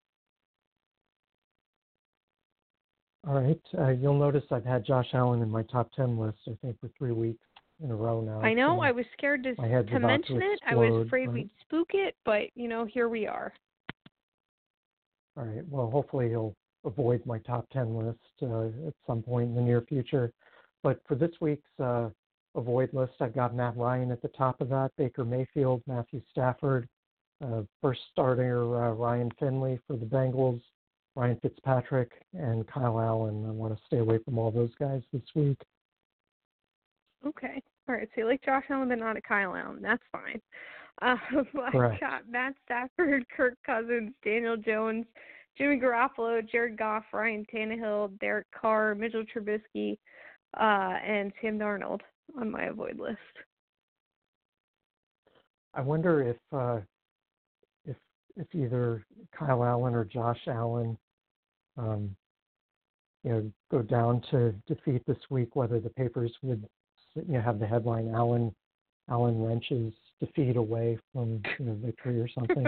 [3.27, 3.59] All right.
[3.77, 6.89] Uh, you'll notice I've had Josh Allen in my top 10 list, I think, for
[6.97, 7.43] three weeks
[7.83, 8.39] in a row now.
[8.41, 8.81] I know.
[8.81, 10.59] I was scared to to mention to it.
[10.67, 11.33] I was afraid right?
[11.33, 13.51] we'd spook it, but you know, here we are.
[15.38, 15.67] All right.
[15.67, 19.81] Well, hopefully he'll avoid my top 10 list uh, at some point in the near
[19.81, 20.31] future.
[20.83, 22.09] But for this week's uh,
[22.53, 26.88] avoid list, I've got Matt Ryan at the top of that, Baker Mayfield, Matthew Stafford,
[27.43, 30.61] uh, first starter uh, Ryan Finley for the Bengals,
[31.15, 33.45] Ryan Fitzpatrick, and Kyle Allen.
[33.47, 35.58] I want to stay away from all those guys this week.
[37.25, 37.62] Okay.
[37.88, 38.08] All right.
[38.13, 39.80] So you like Josh Allen, but not a Kyle Allen.
[39.82, 40.41] That's fine.
[41.01, 41.15] Uh,
[41.63, 42.01] I Correct.
[42.01, 45.06] got Matt Stafford, Kirk Cousins, Daniel Jones,
[45.58, 49.97] Jimmy Garoppolo, Jared Goff, Ryan Tannehill, Derek Carr, Mitchell Trubisky,
[50.60, 52.01] uh, and Sam Darnold
[52.39, 53.17] on my avoid list.
[55.73, 56.80] I wonder if uh,
[58.38, 59.06] if either
[59.38, 60.98] Kyle Allen or Josh Allen,
[61.78, 62.15] um,
[63.24, 66.67] you know, go down to defeat this week, whether the papers would
[67.15, 68.54] you know have the headline Allen
[69.10, 72.65] Allen wrenches defeat away from you know, victory or something.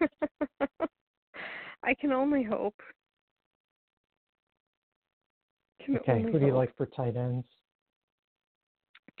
[1.82, 2.74] I can only hope.
[5.84, 7.46] Can okay, only who do you like for tight ends?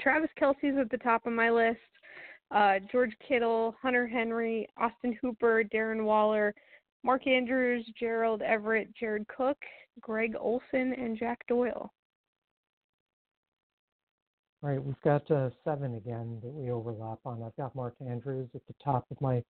[0.00, 1.78] Travis Kelce's at the top of my list.
[2.50, 6.54] Uh, George Kittle, Hunter Henry, Austin Hooper, Darren Waller,
[7.02, 9.58] Mark Andrews, Gerald Everett, Jared Cook,
[10.00, 11.92] Greg Olsen, and Jack Doyle.
[14.62, 17.42] All right, we've got uh, seven again that we overlap on.
[17.42, 19.42] I've got Mark Andrews at the top of my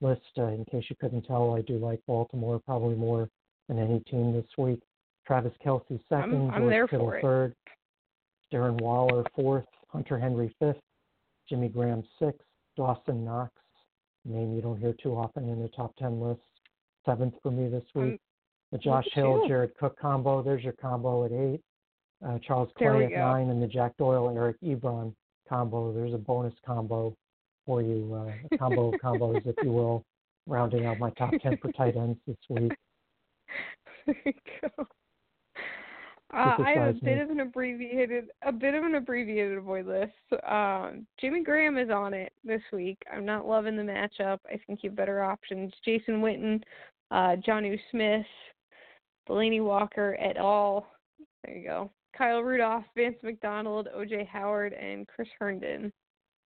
[0.00, 0.22] list.
[0.38, 3.28] Uh, in case you couldn't tell, I do like Baltimore probably more
[3.68, 4.80] than any team this week.
[5.26, 7.54] Travis Kelce second, I'm, I'm George there Kittle third,
[8.52, 10.80] Darren Waller fourth, Hunter Henry fifth,
[11.52, 12.40] Jimmy Graham sixth,
[12.78, 13.52] Dawson Knox,
[14.24, 16.40] name you don't hear too often in the top ten list,
[17.04, 18.20] seventh for me this Um, week.
[18.70, 19.46] the Josh Hill.
[19.46, 21.62] Jared Cook combo, there's your combo at eight.
[22.24, 23.16] Uh, Charles Clay at go.
[23.16, 25.14] nine, and the Jack Doyle, Eric Ebron
[25.46, 25.92] combo.
[25.92, 27.14] There's a bonus combo
[27.66, 30.06] for you, uh, a combo of combos, if you will,
[30.46, 32.72] rounding out my top ten for tight ends this week.
[36.32, 36.62] there you go.
[36.62, 40.42] Uh, I have a bit of an abbreviated, a bit of an abbreviated avoid list.
[40.48, 42.98] Um, Jimmy Graham is on it this week.
[43.12, 44.38] I'm not loving the matchup.
[44.46, 45.72] I think you have better options.
[45.84, 46.62] Jason Witten,
[47.10, 48.26] uh, Jonnu Smith,
[49.28, 50.86] Delanie Walker et al.
[51.44, 51.90] There you go.
[52.16, 55.92] Kyle Rudolph, Vance McDonald, OJ Howard, and Chris Herndon.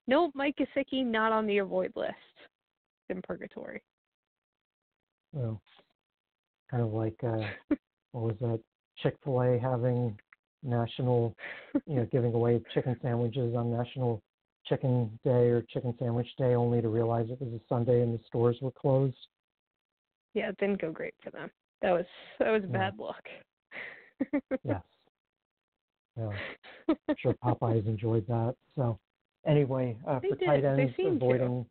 [0.07, 2.13] No Mike Gesicki, not on the avoid list.
[2.37, 3.81] It's In purgatory.
[5.33, 5.61] Well,
[6.69, 7.47] kind of like uh,
[8.11, 8.59] what was that?
[9.01, 10.17] Chick Fil A having
[10.63, 11.35] national,
[11.85, 14.21] you know, giving away chicken sandwiches on National
[14.65, 18.23] Chicken Day or Chicken Sandwich Day, only to realize it was a Sunday and the
[18.25, 19.15] stores were closed.
[20.33, 21.49] Yeah, it didn't go great for them.
[21.81, 22.05] That was
[22.39, 22.67] that was Yeah.
[22.69, 23.23] bad luck.
[24.63, 24.81] Yes.
[26.17, 26.31] Yeah.
[26.87, 28.55] I'm sure Popeyes enjoyed that.
[28.75, 28.97] So
[29.45, 30.45] anyway, uh, They for did.
[30.45, 31.25] tight ends, seemed to.
[31.25, 31.65] avoiding.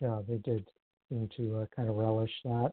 [0.00, 0.68] Yeah, they did
[1.08, 2.72] seem to uh, kind of relish that.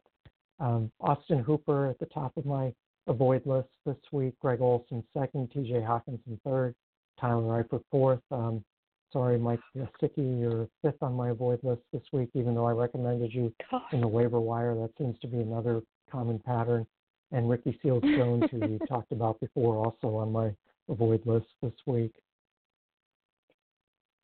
[0.59, 2.73] Um, Austin Hooper at the top of my
[3.07, 4.33] avoid list this week.
[4.39, 5.51] Greg Olsen second.
[5.51, 5.73] T.J.
[5.73, 6.75] Hockenson third.
[7.19, 8.21] Tyler Eifert fourth.
[8.31, 8.63] Um,
[9.11, 13.33] sorry, Mike Gesicki, you're fifth on my avoid list this week, even though I recommended
[13.33, 13.53] you
[13.91, 14.75] in the waiver wire.
[14.75, 16.85] That seems to be another common pattern.
[17.31, 20.51] And Ricky Seals Jones, who we talked about before, also on my
[20.89, 22.13] avoid list this week.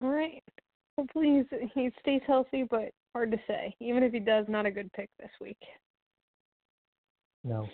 [0.03, 0.43] All right.
[0.97, 3.75] Hopefully he's, he stays healthy, but hard to say.
[3.79, 5.57] Even if he does, not a good pick this week.
[7.43, 7.67] No.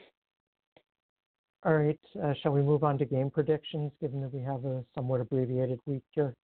[1.65, 1.99] All right.
[2.21, 5.80] Uh, shall we move on to game predictions, given that we have a somewhat abbreviated
[5.86, 6.36] week here?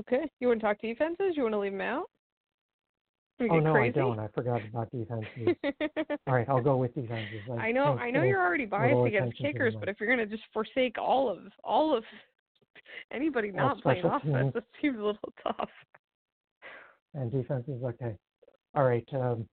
[0.00, 0.30] Okay.
[0.40, 1.34] You want to talk defenses?
[1.36, 2.10] You want to leave them out?
[3.38, 3.88] Oh no, crazy?
[3.88, 4.18] I don't.
[4.18, 5.56] I forgot about defenses.
[6.26, 7.42] All right, I'll go with defenses.
[7.58, 7.98] I know.
[7.98, 11.40] I know you're already biased against kickers, but if you're gonna just forsake all of
[11.62, 12.02] all of
[13.12, 14.54] anybody All not playing special offense, teams.
[14.54, 15.68] that seems a little tough.
[17.12, 17.82] and defenses.
[17.84, 18.14] Okay.
[18.74, 19.06] All right.
[19.12, 19.46] Um,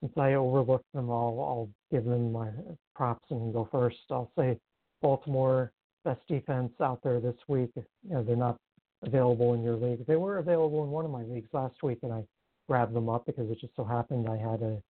[0.00, 2.50] since I overlooked them all, I'll give them my
[2.96, 3.98] props and go first.
[4.10, 4.58] I'll say
[5.02, 5.72] Baltimore
[6.04, 7.70] best defense out there this week.
[7.76, 8.56] You know, they're not
[9.02, 10.06] available in your league.
[10.06, 12.24] They were available in one of my leagues last week, and I
[12.68, 14.82] grabbed them up because it just so happened I had a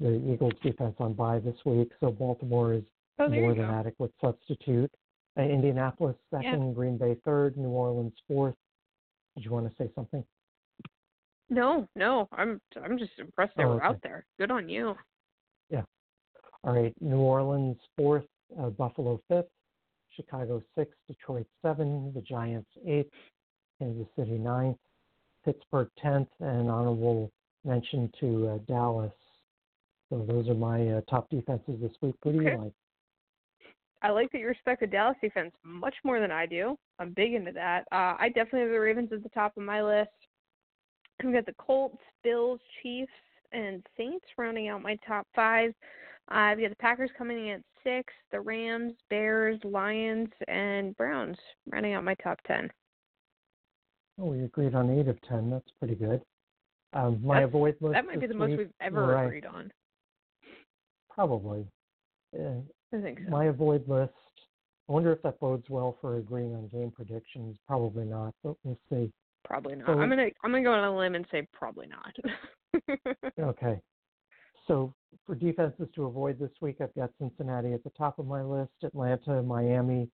[0.00, 1.90] the Eagles defense on bye this week.
[2.00, 2.82] So Baltimore is
[3.18, 3.72] Oh, more than go.
[3.72, 4.92] adequate substitute.
[5.36, 6.40] Uh, Indianapolis Yeah.
[6.42, 8.54] second, Green Bay third, New Orleans fourth.
[9.34, 10.24] Did you want to say something?
[11.48, 12.28] No, no.
[12.32, 13.86] I'm I'm just impressed they Oh, were okay.
[13.86, 14.26] out there.
[14.38, 14.96] Good on you.
[16.68, 18.26] All right, New Orleans fourth,
[18.60, 19.48] uh, Buffalo fifth,
[20.14, 23.10] Chicago sixth, Detroit seven, the Giants eighth,
[23.78, 24.76] Kansas City ninth,
[25.46, 27.32] Pittsburgh tenth, and honorable
[27.64, 29.14] mention to uh, Dallas.
[30.10, 32.16] So those are my uh, top defenses this week.
[32.22, 32.50] What do Okay.
[32.50, 32.72] you like?
[34.02, 36.76] I like that you respect the Dallas defense much more than I do.
[36.98, 37.86] I'm big into that.
[37.90, 40.10] Uh, I definitely have the Ravens at the top of my list.
[41.24, 43.10] We've got the Colts, Bills, Chiefs,
[43.52, 45.72] and Saints rounding out my top five.
[46.30, 51.36] Uh, I've got the Packers coming in at six, the Rams, Bears, Lions, and Browns
[51.70, 52.68] rounding out my top ten.
[54.20, 55.48] Oh, we agreed on eight of ten.
[55.50, 56.20] That's pretty good.
[56.92, 57.94] Um, my That's- avoid list.
[57.94, 59.70] That might be the most we've ever right, agreed on.
[61.10, 61.66] Probably.
[62.38, 62.60] Uh,
[62.92, 63.30] I think so.
[63.30, 64.12] my avoid list.
[64.88, 67.56] I wonder if that bodes well for agreeing on game predictions.
[67.66, 69.12] Probably not, but we'll see.
[69.44, 69.86] Probably not.
[69.86, 72.14] So- I'm gonna I'm gonna go on a limb and say probably not.
[73.40, 73.80] Okay.
[74.68, 74.92] So
[75.26, 78.70] for defenses to avoid this week, I've got Cincinnati at the top of my list,
[78.84, 80.08] Atlanta, Miami,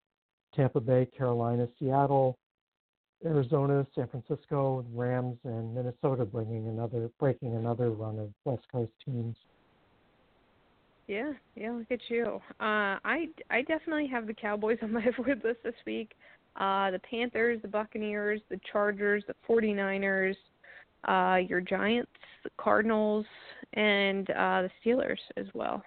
[0.55, 2.37] Tampa Bay, Carolina, Seattle,
[3.25, 9.35] Arizona, San Francisco, Rams, and Minnesota bringing another breaking another run of West Coast teams.
[11.07, 12.39] Yeah, yeah, look at you.
[12.59, 16.13] Uh, I I definitely have the Cowboys on my avoid list this week.
[16.55, 20.35] Uh, the Panthers, the Buccaneers, the Chargers, the 49ers,
[21.07, 22.11] uh, your Giants,
[22.43, 23.25] the Cardinals,
[23.73, 25.83] and uh, the Steelers as well.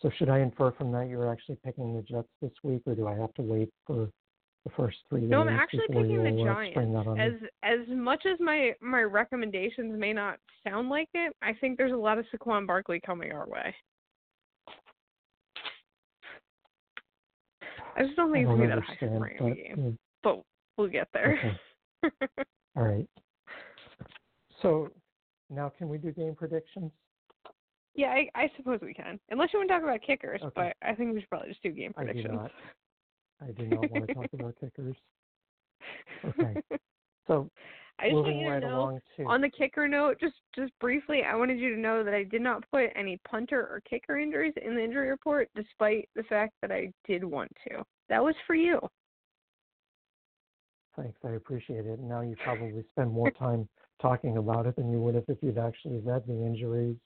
[0.00, 3.06] So should I infer from that you're actually picking the Jets this week, or do
[3.06, 4.08] I have to wait for
[4.64, 6.78] the first three No, I'm actually picking the Giants.
[7.18, 11.92] As as much as my my recommendations may not sound like it, I think there's
[11.92, 13.74] a lot of Saquon Barkley coming our way.
[17.94, 20.42] I just don't think it's gonna be that high scoring but, game, but
[20.76, 21.58] we'll get there.
[22.76, 23.06] All right.
[24.62, 24.90] So
[25.52, 26.90] now can we do game predictions?
[27.94, 29.20] Yeah, I, I suppose we can.
[29.30, 30.52] Unless you want to talk about kickers, Okay.
[30.54, 32.26] but I think we should probably just do game predictions.
[32.26, 32.50] I do not.
[33.42, 34.96] I do not want to talk about kickers.
[36.24, 36.60] Okay.
[37.28, 37.48] So
[38.00, 41.36] I just want you to know to on the kicker note, just just briefly, I
[41.36, 44.74] wanted you to know that I did not put any punter or kicker injuries in
[44.74, 47.84] the injury report, despite the fact that I did want to.
[48.08, 48.80] That was for you.
[50.96, 52.00] thanks, I appreciate it.
[52.00, 53.68] Now you probably spend more time
[54.02, 56.96] talking about it than you would have if you'd actually read the injuries.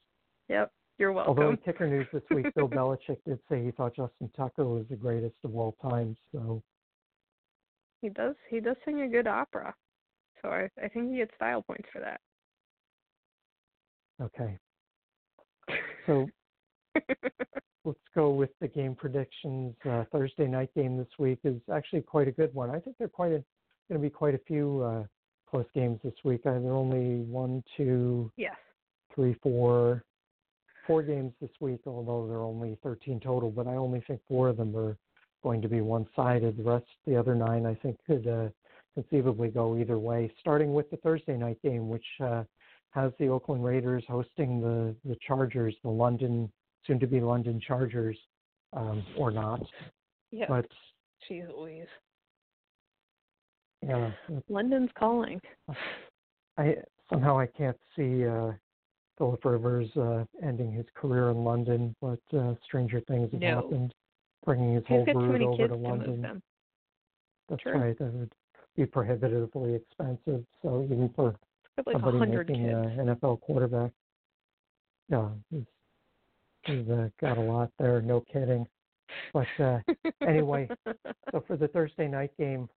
[0.49, 1.29] Yep, you're welcome.
[1.29, 4.85] Although in kicker news this week, Bill Belichick did say he thought Justin Tucker was
[4.89, 6.17] the greatest of all time.
[6.31, 6.61] So
[8.01, 9.73] He does he does sing a good opera,
[10.41, 12.19] so I I think he gets style points for that.
[14.21, 14.57] okay.
[16.05, 16.27] So
[17.85, 19.75] let's go with the game predictions.
[19.87, 22.69] Uh, Thursday night game this week is actually quite a good one.
[22.69, 23.43] I think there are quite a
[23.89, 25.03] going to be quite a few uh,
[25.49, 26.43] close games this week.
[26.43, 28.55] There are only one, two, yes.
[29.13, 30.03] three, four,
[30.85, 31.81] four games this week.
[31.85, 34.97] Although there are only 13 total, but I only think four of them are
[35.43, 36.57] going to be one-sided.
[36.57, 38.49] The rest, the other nine, I think could uh,
[38.95, 40.31] conceivably go either way.
[40.39, 42.43] Starting with the Thursday night game, which uh,
[42.91, 46.51] has the Oakland Raiders hosting the the Chargers, the London
[46.85, 48.17] soon to be London Chargers,
[48.73, 49.61] um, or not.
[50.31, 50.47] Yep.
[50.49, 50.67] But
[51.29, 51.87] Jeez Louise.
[53.87, 54.09] Yeah,
[54.49, 55.39] London's calling.
[56.57, 56.75] I
[57.09, 58.51] somehow I can't see uh,
[59.17, 63.55] Philip Rivers uh, ending his career in London, but uh, stranger things have No.
[63.55, 63.93] happened,
[64.45, 66.41] bringing his He's whole brood over to London.
[67.49, 67.79] That's True.
[67.79, 67.97] right.
[67.97, 68.33] That would
[68.75, 70.45] be prohibitively expensive.
[70.61, 71.35] So even for
[71.85, 73.91] like somebody making uh, NFL quarterback,
[75.09, 75.63] yeah, he's
[76.63, 78.01] he's uh, got a lot there.
[78.01, 78.67] No kidding.
[79.33, 79.79] But uh,
[80.27, 80.69] anyway,
[81.31, 82.69] so for the Thursday night game,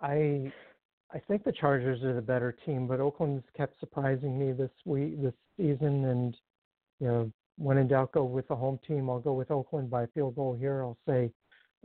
[0.00, 0.52] I
[1.12, 5.20] I think the Chargers are the better team, but Oakland's kept surprising me this week
[5.22, 6.36] this season and
[7.00, 10.06] you know, when in doubt go with the home team, I'll go with Oakland by
[10.06, 10.82] field goal here.
[10.82, 11.30] I'll say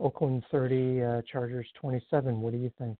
[0.00, 2.40] Oakland 30, uh, Chargers 27.
[2.40, 2.98] What do you think?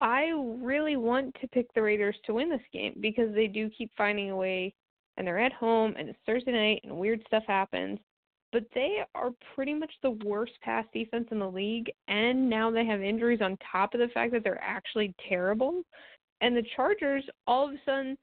[0.00, 0.30] I
[0.62, 4.30] really want to pick the Raiders to win this game because they do keep finding
[4.30, 4.74] a way
[5.16, 7.98] and they're at home and it's Thursday night and weird stuff happens.
[8.52, 12.86] But they are pretty much the worst pass defense in the league and now they
[12.86, 15.82] have injuries on top of the fact that they're actually terrible.
[16.40, 18.16] And the Chargers all of a sudden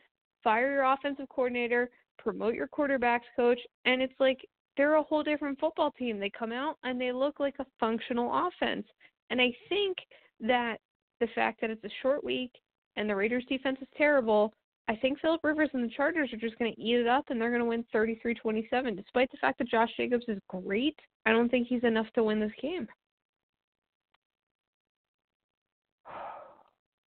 [0.43, 4.39] fire your offensive coordinator, promote your quarterbacks coach, and it's like
[4.77, 6.19] they're a whole different football team.
[6.19, 8.85] They come out and they look like a functional offense.
[9.29, 9.97] And I think
[10.41, 10.77] that
[11.19, 12.51] the fact that it's a short week
[12.95, 14.53] and the Raiders defense is terrible,
[14.87, 17.41] I think Philip Rivers and the Chargers are just going to eat it up and
[17.41, 18.95] they're going to win 33-27.
[18.95, 22.39] Despite the fact that Josh Jacobs is great, I don't think he's enough to win
[22.39, 22.87] this game.
[26.07, 26.15] I'm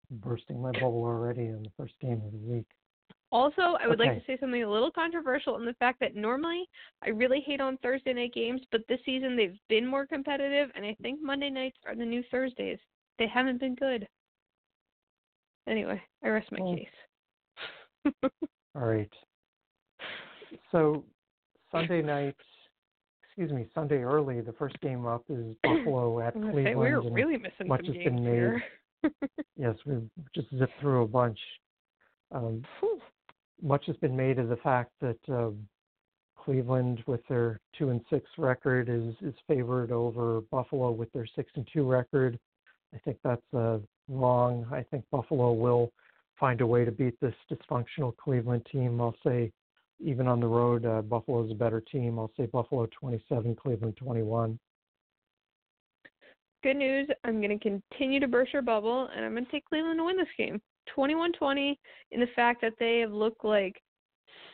[0.17, 2.65] Bursting my bubble already in the first game of the week.
[3.31, 6.63] Also, I would like to say something a little controversial in the fact that normally
[7.03, 10.85] I really hate on Thursday night games, but this season they've been more competitive, and
[10.85, 12.79] I think Monday nights are the new Thursdays.
[13.19, 14.07] They haven't been good.
[15.67, 16.87] Anyway, I rest my Well, case.
[18.75, 19.11] All right.
[20.71, 21.03] So
[21.71, 22.35] Sunday night,
[23.23, 26.65] excuse me, Sunday early, the first game up is Buffalo at Cleveland.
[26.65, 28.33] say we're really missing much some has been games made.
[28.33, 28.63] here.
[29.59, 31.39] Yes, we've just zipped through a bunch.
[32.31, 32.63] Um,
[33.61, 35.67] much has been made of the fact that um,
[36.37, 41.51] Cleveland, with their two and six record, is is favored over Buffalo with their six
[41.55, 42.37] and two record.
[42.93, 44.65] I think that's uh, wrong.
[44.71, 45.91] I think Buffalo will
[46.39, 49.01] find a way to beat this dysfunctional Cleveland team.
[49.01, 49.51] I'll say,
[49.99, 52.19] even on the road, uh, Buffalo's a better team.
[52.19, 54.59] I'll say Buffalo 27, Cleveland 21.
[56.63, 57.07] Good news.
[57.23, 60.05] I'm going to continue to burst your bubble, and I'm going to take Cleveland to
[60.05, 60.61] win this game.
[60.97, 61.75] 21-20
[62.11, 63.81] in the fact that they have looked like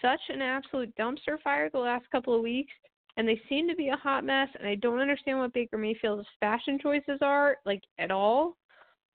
[0.01, 2.73] such an absolute dumpster fire the last couple of weeks,
[3.17, 4.49] and they seem to be a hot mess.
[4.57, 8.57] And I don't understand what Baker Mayfield's fashion choices are like at all.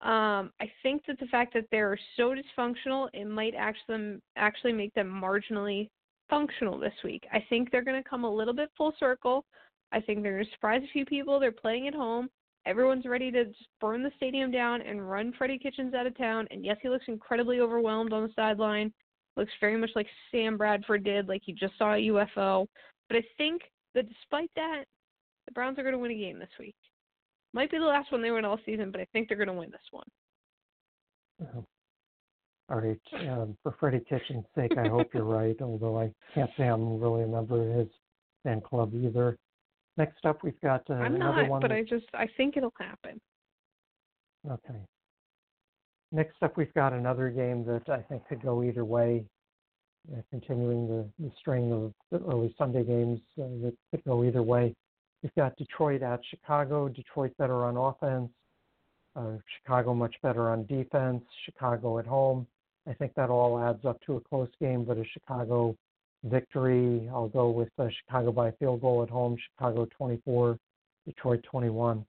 [0.01, 4.93] Um, I think that the fact that they're so dysfunctional, it might actually actually make
[4.93, 5.89] them marginally
[6.29, 7.23] functional this week.
[7.33, 9.45] I think they're going to come a little bit full circle.
[9.91, 11.39] I think they're going to surprise a few people.
[11.39, 12.29] They're playing at home.
[12.65, 16.47] Everyone's ready to just burn the stadium down and run Freddie Kitchens out of town.
[16.51, 18.93] And yes, he looks incredibly overwhelmed on the sideline.
[19.37, 22.67] Looks very much like Sam Bradford did, like he just saw a UFO.
[23.07, 23.61] But I think
[23.95, 24.83] that despite that,
[25.45, 26.75] the Browns are going to win a game this week.
[27.57, 29.53] Might be the last one they win all season, but I think they're going to
[29.53, 30.05] win this one.
[31.41, 31.61] Uh,
[32.69, 32.99] All right.
[33.31, 37.23] Um, for Freddie Kitchen's sake, I hope you're right, although I can't say I'm really
[37.23, 37.87] a member of his
[38.43, 39.37] fan club either.
[39.97, 41.61] Next up, we've got uh, I'm another not, one.
[41.61, 43.19] but that- I just I think it'll happen.
[44.47, 44.79] Okay.
[46.11, 49.25] Next up, we've got another game that I think could go either way.
[50.15, 54.43] uh, continuing the, the string of the early Sunday games uh, that could go either
[54.43, 54.75] way.
[55.23, 56.89] We've got Detroit at Chicago.
[56.89, 58.29] Detroit better on offense.
[59.15, 61.23] Uh, Chicago much better on defense.
[61.45, 62.45] Chicago at home.
[62.87, 65.75] I think that all adds up to a close game, but a Chicago
[66.23, 67.09] victory.
[67.11, 69.37] I'll go with uh, Chicago by field goal at home.
[69.51, 70.57] Chicago 24,
[71.05, 72.05] Detroit 21.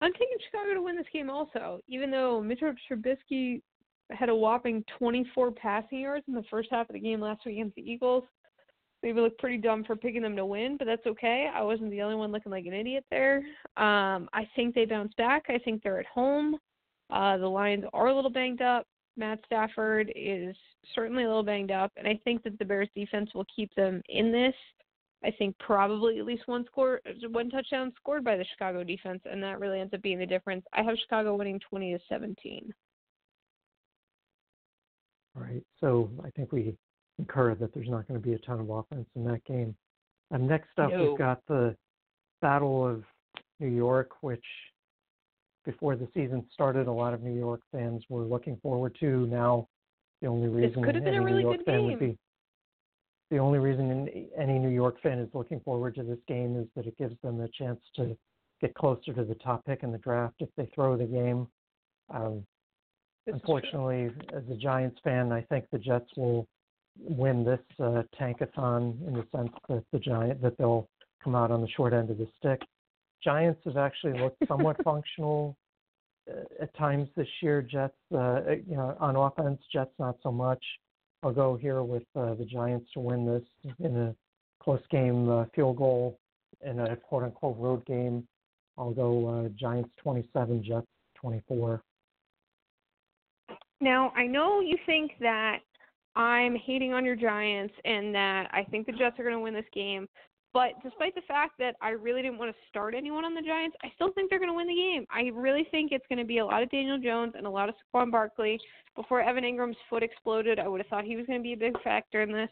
[0.00, 3.62] I'm taking Chicago to win this game also, even though Mitchell Trubisky
[4.10, 7.56] had a whopping 24 passing yards in the first half of the game last week
[7.56, 8.24] against the Eagles.
[9.02, 11.50] Maybe look pretty dumb for picking them to win, but that's okay.
[11.52, 13.38] I wasn't the only one looking like an idiot there.
[13.76, 15.46] Um, I think they bounce back.
[15.48, 16.56] I think they're at home.
[17.10, 18.86] Uh, the Lions are a little banged up.
[19.16, 20.56] Matt Stafford is
[20.94, 24.00] certainly a little banged up, and I think that the Bears defense will keep them
[24.08, 24.54] in this.
[25.24, 27.00] I think probably at least one score,
[27.30, 30.64] one touchdown scored by the Chicago defense, and that really ends up being the difference.
[30.72, 32.72] I have Chicago winning 20 to 17.
[35.36, 35.62] All right.
[35.80, 36.74] So I think we
[37.16, 39.74] concur that there's not going to be a ton of offense in that game.
[40.30, 41.10] And next up, No.
[41.10, 41.76] we've got the
[42.40, 43.04] Battle of
[43.60, 44.44] New York, which
[45.64, 49.26] before the season started, a lot of New York fans were looking forward to.
[49.26, 49.68] Now,
[50.20, 52.10] the only reason could have been a any really New York good fan would game.
[52.10, 52.18] be
[53.30, 56.86] the only reason any New York fan is looking forward to this game is that
[56.86, 58.16] it gives them a chance to
[58.60, 61.46] get closer to the top pick in the draft if they throw the game.
[62.10, 62.44] Um,
[63.24, 63.56] This is true.
[63.56, 66.46] Unfortunately, as a Giants fan, I think the Jets will
[66.98, 70.88] win this uh, tankathon in the sense that the Giant that they'll
[71.22, 72.60] come out on the short end of the stick.
[73.22, 75.56] Giants have actually looked somewhat functional
[76.30, 77.62] uh, at times this year.
[77.62, 80.62] Jets, uh, you know, on offense, Jets not so much.
[81.22, 84.14] I'll go here with uh, the Giants to win this in a
[84.62, 86.18] close game, uh, field goal
[86.64, 88.26] in a quote unquote road game.
[88.76, 90.86] I'll go uh, Giants 27, Jets
[91.16, 91.82] 24.
[93.80, 95.58] Now, I know you think that
[96.14, 99.54] I'm hating on your Giants and that I think the Jets are going to win
[99.54, 100.08] this game,
[100.52, 103.76] but despite the fact that I really didn't want to start anyone on the Giants,
[103.82, 105.06] I still think they're going to win the game.
[105.10, 107.70] I really think it's going to be a lot of Daniel Jones and a lot
[107.70, 108.60] of Saquon Barkley.
[108.94, 111.56] Before Evan Engram's foot exploded, I would have thought he was going to be a
[111.56, 112.50] big factor in this,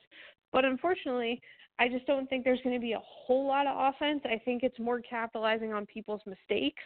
[0.52, 1.42] but unfortunately,
[1.78, 4.20] I just don't think there's going to be a whole lot of offense.
[4.24, 6.82] I think it's more capitalizing on people's mistakes.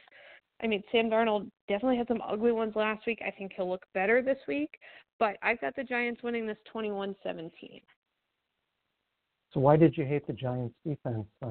[0.64, 3.20] I mean, Sam Darnold definitely had some ugly ones last week.
[3.24, 4.70] I think he'll look better this week,
[5.18, 7.12] but I've got the Giants winning this 21-17.
[9.52, 11.26] So why did you hate the Giants defense?
[11.44, 11.50] Uh,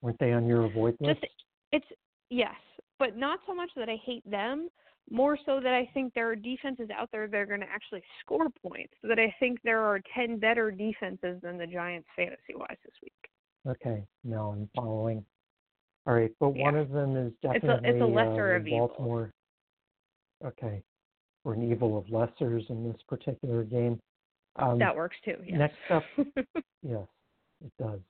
[0.00, 1.20] weren't they on your avoid list?
[1.20, 1.32] Just
[1.72, 1.86] it's
[2.30, 2.54] yes,
[3.00, 4.68] but not so much that I hate them,
[5.10, 8.02] more so that I think there are defenses out there that are going to actually
[8.20, 8.94] score points.
[9.02, 13.12] That I think there are 10 better defenses than the Giants fantasy-wise this week.
[13.66, 15.24] Okay, no, I'm following.
[16.08, 18.64] All right, but one of them is It's a- it's a definitely lesser uh, of.
[18.64, 19.30] Baltimore.
[20.42, 20.82] Okay,
[21.44, 24.00] we're an evil of lessers in this particular game.
[24.56, 25.36] Um, that works too.
[25.44, 25.58] Yes.
[25.58, 26.04] next up-
[26.82, 27.06] Yes,
[27.62, 28.00] it does.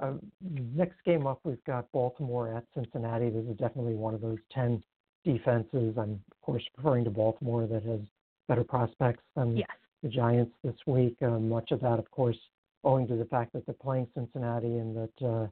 [0.00, 3.30] Um, next game up, we've got Baltimore at Cincinnati.
[3.30, 4.82] This is definitely one of those 10
[5.24, 5.96] defenses.
[5.96, 8.00] I'm, of course, referring to Baltimore that has
[8.48, 9.68] better prospects than yes.
[10.02, 11.16] the Giants this week.
[11.22, 12.36] Uh, much of that, of course,
[12.82, 15.46] owing to the fact that they're playing Cincinnati and that uh,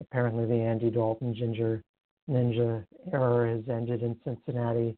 [0.00, 1.82] apparently the Andy Dalton Ginger
[2.28, 4.96] Ninja era has ended in Cincinnati.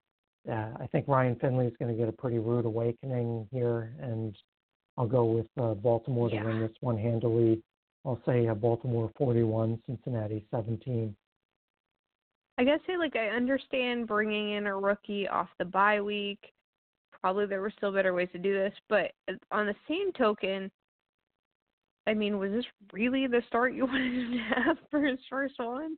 [0.51, 4.35] Uh, I think Ryan Finley is going to get a pretty rude awakening here, and
[4.97, 6.43] I'll go with uh, Baltimore Yeah.
[6.43, 7.63] to win this one handily.
[8.05, 11.15] I'll say uh, Baltimore 41, Cincinnati 17.
[12.59, 16.53] I guess say like I understand bringing in a rookie off the bye week.
[17.21, 19.13] Probably there were still better ways to do this, but
[19.53, 20.71] on the same token,
[22.09, 25.97] I mean, was this really the start you wanted to have for his first one?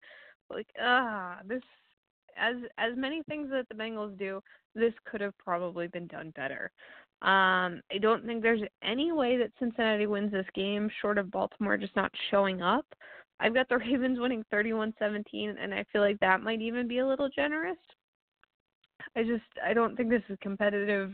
[0.51, 1.63] Like, ah, this
[2.37, 4.41] as as many things that the Bengals do,
[4.75, 6.73] this could have probably been done better.
[7.23, 11.77] Um, I don't think there's any way that Cincinnati wins this game short of Baltimore
[11.77, 12.87] just not showing up.
[13.39, 17.07] I've got the Ravens winning 31-17 and I feel like that might even be a
[17.07, 17.77] little generous.
[19.15, 21.13] I just I don't think this is competitive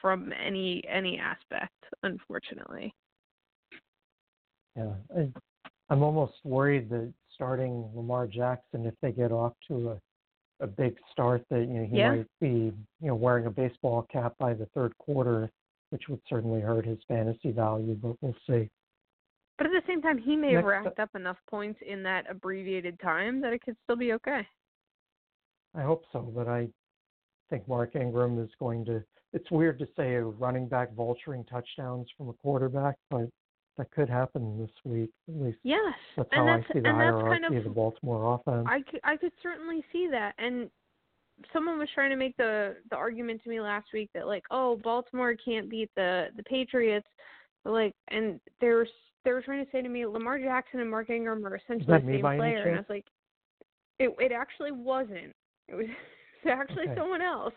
[0.00, 2.94] from any any aspect, unfortunately.
[4.76, 5.28] Yeah, I,
[5.90, 10.00] I'm almost worried that starting Lamar Jackson, if they get off to a
[10.60, 12.10] a big start, that you know he Yeah.
[12.10, 15.50] might be you know wearing a baseball cap by the third quarter,
[15.90, 17.94] which would certainly hurt his fantasy value.
[17.94, 18.70] But we'll see.
[19.58, 22.98] But at the same time, he may have racked up enough points in that abbreviated
[23.00, 24.46] time that it could still be okay.
[25.74, 26.68] I hope so, but I
[27.50, 29.02] think Mark Ingram is going to.
[29.32, 33.28] It's weird to say a running back vulturing touchdowns from a quarterback, but
[33.78, 35.10] that could happen this week.
[35.28, 37.64] At least Yes, that's and how that's I see the and that's hierarchy kind of
[37.64, 38.66] the Baltimore offense.
[38.68, 40.70] I could I could certainly see that, and
[41.52, 44.76] someone was trying to make the the argument to me last week that like, oh,
[44.82, 47.08] Baltimore can't beat the the Patriots,
[47.64, 48.86] but like, and they were
[49.24, 52.06] they were trying to say to me, Lamar Jackson and Mark Ingram are essentially the
[52.06, 53.06] same player, and I was like,
[53.98, 55.32] it it actually wasn't.
[55.68, 55.86] It was,
[56.44, 56.94] it was actually okay.
[56.96, 57.54] someone else.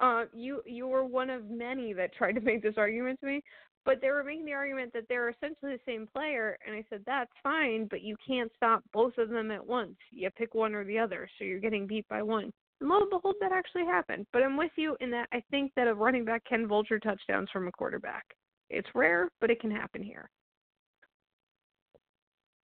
[0.00, 3.42] Uh, you you were one of many that tried to make this argument to me,
[3.88, 7.00] but they were making the argument that they're essentially the same player, and I said
[7.06, 9.96] that's fine, but you can't stop both of them at once.
[10.10, 12.52] You pick one or the other, so you're getting beat by one.
[12.82, 14.26] And lo and behold, that actually happened.
[14.30, 17.48] But I'm with you in that I think that a running back can vulture touchdowns
[17.50, 18.24] from a quarterback.
[18.68, 20.28] It's rare, but it can happen here.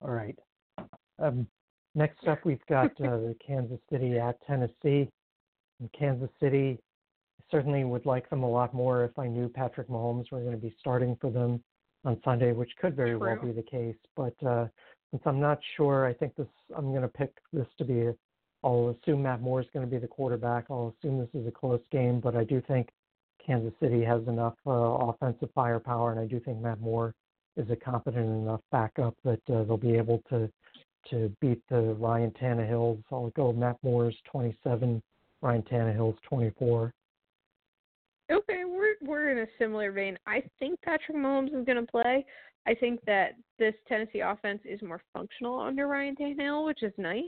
[0.01, 0.37] All right.
[1.19, 1.47] Um,
[1.95, 5.09] next up, we've got uh, Kansas City at Tennessee.
[5.79, 6.79] In Kansas City,
[7.53, 10.57] certainly would like them a lot more if I knew Patrick Mahomes were going to
[10.57, 11.63] be starting for them
[12.03, 13.19] on Sunday, which could very True.
[13.19, 13.95] well be the case.
[14.17, 14.67] But uh,
[15.11, 18.01] since I'm not sure, I think this I'm going to pick this to be.
[18.07, 18.15] A,
[18.63, 20.65] I'll assume Matt Moore is going to be the quarterback.
[20.69, 22.89] I'll assume this is a close game, but I do think
[23.45, 27.13] Kansas City has enough uh, offensive firepower, and I do think Matt Moore
[27.55, 30.49] is a competent enough backup that uh, they'll be able to
[31.09, 33.03] to beat the Ryan Tannehills.
[33.11, 35.03] I'll go Matt Moore's 27,
[35.41, 36.93] Ryan Tannehill's 24.
[38.31, 40.17] Okay, we're we're in a similar vein.
[40.25, 42.25] I think Patrick Mahomes is going to play.
[42.65, 47.23] I think that this Tennessee offense is more functional under Ryan Tannehill, which is nice.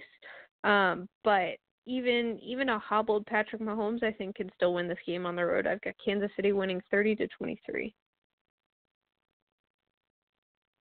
[0.63, 5.25] Um, but even even a hobbled Patrick Mahomes, I think, can still win this game
[5.25, 5.67] on the road.
[5.67, 7.93] I've got Kansas City winning 30 to 23.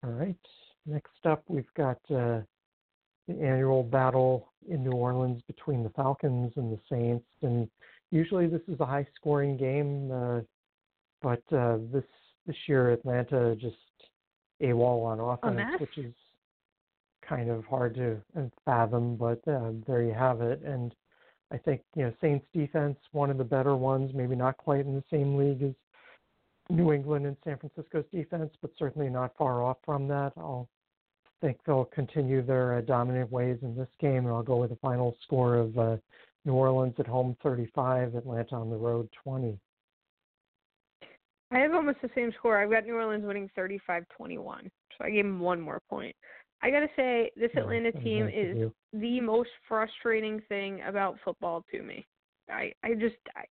[0.04, 0.36] All right.
[0.86, 2.42] Next up, we've got uh,
[3.28, 7.70] the annual battle in New Orleans between the Falcons and the Saints, and
[8.12, 10.42] usually this is a high-scoring game, uh,
[11.22, 12.04] but uh, this
[12.48, 13.76] this year Atlanta just
[14.62, 16.14] a wall on offense, which is
[17.28, 18.18] kind of hard to
[18.66, 20.62] fathom, but uh, there you have it.
[20.64, 20.94] And
[21.52, 24.96] I think you know Saints defense, one of the better ones, maybe not quite in
[24.96, 25.74] the same league as
[26.70, 30.34] New England and San Francisco's defense, but certainly not far off from that.
[30.38, 30.70] I'll
[31.42, 34.78] think they'll continue their uh, dominant ways in this game, and I'll go with a
[34.78, 35.98] final score of uh,
[36.46, 39.58] New Orleans at home 35, Atlanta on the road 20.
[41.52, 42.58] I have almost the same score.
[42.58, 46.16] I've got New Orleans winning 35-21, so I gave them one more point.
[46.64, 51.82] I gotta say, this Atlanta team nice is the most frustrating thing about football to
[51.82, 52.06] me.
[52.50, 53.46] I I just I,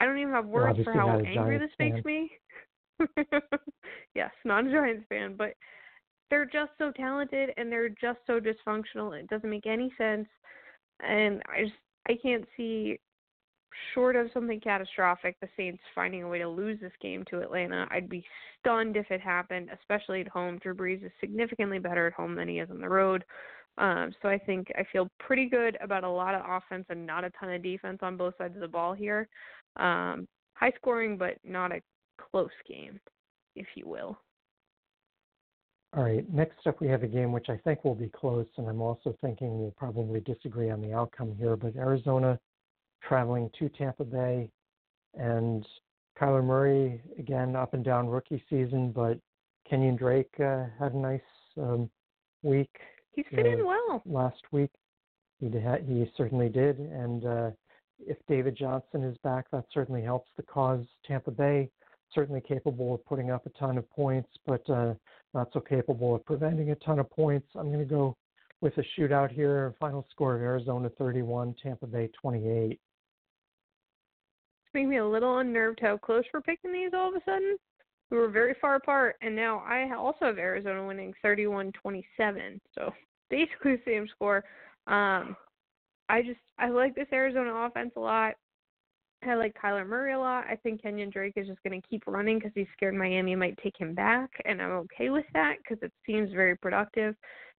[0.00, 2.30] I don't even have words for how angry this makes me.
[4.14, 5.54] yes, not a Giants fan, but
[6.30, 9.18] they're just so talented and they're just so dysfunctional.
[9.18, 10.26] It doesn't make any sense,
[11.00, 11.74] and I just
[12.08, 12.98] I can't see
[13.94, 17.86] short of something catastrophic, the Saints finding a way to lose this game to Atlanta.
[17.90, 18.24] I'd be
[18.60, 20.58] stunned if it happened, especially at home.
[20.58, 23.24] Drew Brees is significantly better at home than he is on the road.
[23.76, 27.24] Um, so I think I feel pretty good about a lot of offense and not
[27.24, 29.28] a ton of defense on both sides of the ball here.
[29.76, 31.80] Um, high scoring, but not a
[32.30, 33.00] close game,
[33.56, 34.18] if you will.
[35.96, 36.24] All right.
[36.32, 39.16] Next up, we have a game which I think will be close, and I'm also
[39.20, 41.56] thinking we'll probably disagree on the outcome here.
[41.56, 42.38] But Arizona
[43.06, 44.50] traveling to Tampa Bay,
[45.14, 45.64] and
[46.20, 49.18] Kyler Murray again up and down rookie season, but
[49.68, 51.20] Kenyon Drake uh, had a nice
[51.56, 51.88] um,
[52.42, 52.74] week.
[53.12, 54.02] He's fit in uh, well.
[54.04, 54.70] last week.
[55.38, 57.50] He did, he certainly did, and uh,
[58.00, 60.84] if David Johnson is back, that certainly helps the cause.
[61.06, 61.70] Tampa Bay
[62.14, 64.94] certainly capable of putting up a ton of points, but uh,
[65.34, 67.48] not so capable of preventing a ton of points.
[67.54, 68.16] I'm going to go
[68.60, 69.74] with a shootout here.
[69.80, 72.78] Final score of Arizona 31, Tampa Bay 28
[74.74, 77.56] making me a little unnerved how close we're picking these all of a sudden.
[78.10, 81.72] We were very far apart, and now I also have Arizona winning 31-27.
[82.74, 82.92] So
[83.30, 84.44] basically the same score.
[84.86, 85.36] Um,
[86.08, 88.34] I just I like this Arizona offense a lot.
[89.26, 90.44] I like Kyler Murray a lot.
[90.48, 93.58] I think Kenyon Drake is just going to keep running because he's scared Miami might
[93.62, 97.14] take him back, and I'm okay with that because it seems very productive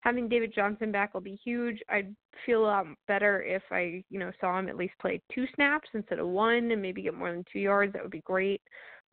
[0.05, 1.80] having David Johnson back will be huge.
[1.89, 5.45] I'd feel a lot better if I, you know, saw him at least play two
[5.55, 7.91] snaps instead of one and maybe get more than two yards.
[7.93, 8.61] That would be great.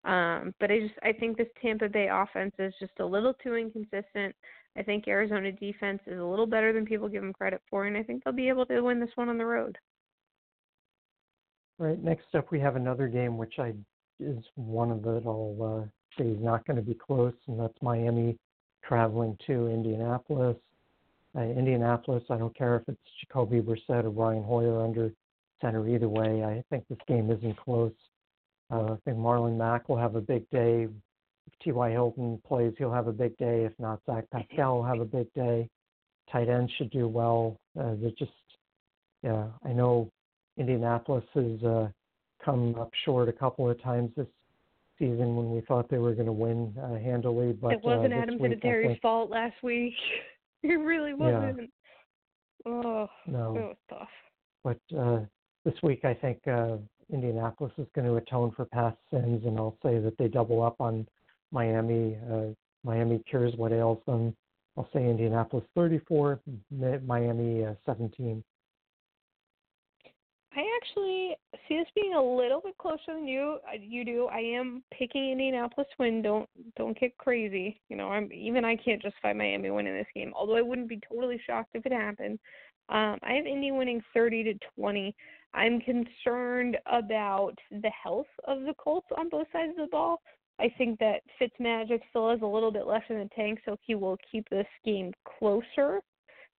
[0.05, 3.55] Um, but I just I think this Tampa Bay offense is just a little too
[3.55, 4.35] inconsistent.
[4.77, 7.97] I think Arizona defense is a little better than people give them credit for, and
[7.97, 9.79] I think they'll be able to win this one on the road.
[11.83, 12.01] All right.
[12.01, 13.73] Next up, we have another game which I
[14.21, 15.25] is one of it.
[15.27, 18.39] I'll uh, say is not going to be close, and that's Miami
[18.85, 20.57] traveling to Indianapolis
[21.37, 22.23] uh, Indianapolis.
[22.31, 25.11] I don't care if it's Jacoby Brissett or Brian Hoyer under
[25.61, 25.89] center.
[25.89, 27.91] Either way, I think this game isn't close.
[28.71, 30.87] Uh, I think Marlon Mack will have a big day.
[31.49, 31.91] If T.Y.
[31.91, 33.65] Hilton plays, he'll have a big day.
[33.65, 35.69] If not, Zach Pascal will have a big day.
[36.31, 37.59] Tight ends should do well.
[37.77, 38.31] Uh, they're just,
[39.25, 40.13] yeah, I know
[40.59, 41.89] Indianapolis has uh,
[42.45, 44.27] come up short a couple of times this
[44.99, 47.53] season when we thought they were going to win uh, handily.
[47.53, 49.95] But it wasn't uh, Adam Vinatieri's think, fault last week.
[50.63, 51.61] it really wasn't.
[51.61, 51.67] Yeah.
[52.73, 53.57] Oh, no.
[53.57, 54.09] it was tough.
[54.63, 55.21] But uh,
[55.65, 56.77] this week, I think uh,
[57.13, 60.81] Indianapolis is going to atone for past sins, and I'll say that they double up
[60.81, 61.07] on
[61.51, 62.17] Miami.
[62.31, 64.37] Uh, Miami cures what ails them.
[64.77, 66.41] I'll say Indianapolis 34,
[67.05, 68.43] Miami uh, 17.
[70.55, 71.37] I actually
[71.67, 74.29] see this being a little bit closer than you uh, you do.
[74.31, 76.21] I am picking Indianapolis win.
[76.21, 77.81] Don't don't get crazy.
[77.89, 80.33] You know, I'm even I can't justify Miami winning this game.
[80.37, 82.39] Although I wouldn't be totally shocked if it happened.
[82.89, 85.15] Um, I have Indy winning 30 to 20.
[85.55, 90.21] I'm concerned about the health of the Colts on both sides of the ball.
[90.59, 93.95] I think that Fitzmagic still has a little bit left in the tank, so he
[93.95, 96.01] will keep this game closer.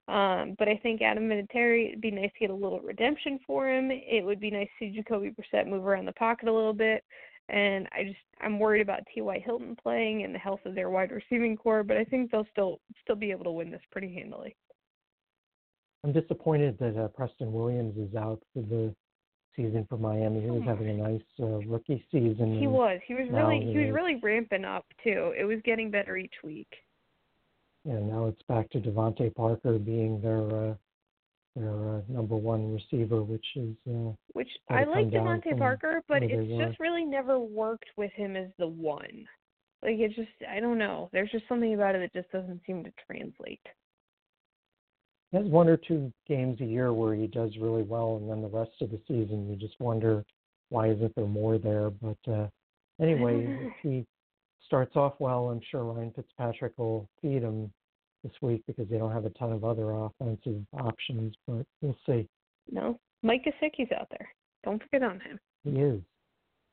[0.09, 3.71] Um, but I think Adam Vinatieri, it'd be nice to get a little redemption for
[3.71, 3.91] him.
[3.91, 7.05] It would be nice to see Jacoby Brissett move around the pocket a little bit.
[7.49, 9.43] And I just I'm worried about T.Y.
[9.45, 12.81] Hilton playing and the health of their wide receiving core, but I think they'll still
[13.03, 14.57] still be able to win this pretty handily.
[16.05, 18.95] I'm disappointed that uh, Preston Williams is out for the
[19.55, 20.41] season for Miami.
[20.41, 22.59] He was having a nice uh, rookie season.
[22.59, 23.01] He was.
[23.07, 25.33] He was really he was really ramping up too.
[25.39, 26.69] It was getting better each week.
[27.85, 30.75] Yeah, now it's back to DeVante Parker being their uh,
[31.57, 35.59] their uh, number one receiver, which is uh, Which I like come down DeVante from
[35.59, 36.67] Parker, but it's were.
[36.67, 39.27] just really never worked with him as the one.
[39.83, 41.11] Like it just I don't know.
[41.13, 43.61] There's just something about it that just doesn't seem to translate.
[45.33, 48.43] he has one or two games a year where he does really well, and then
[48.43, 50.25] the rest of the season you just wonder
[50.69, 51.91] why isn't there more there.
[51.91, 52.47] But uh,
[53.01, 54.07] anyway, he
[54.65, 57.73] starts off well, I'm sure Ryan Fitzpatrick will feed him
[58.23, 61.35] this week because they don't have a ton of other offensive options.
[61.47, 62.29] But we'll see.
[62.71, 64.29] No, Mike Gesicki's out there.
[64.65, 65.39] Don't forget on him.
[65.65, 66.01] He is.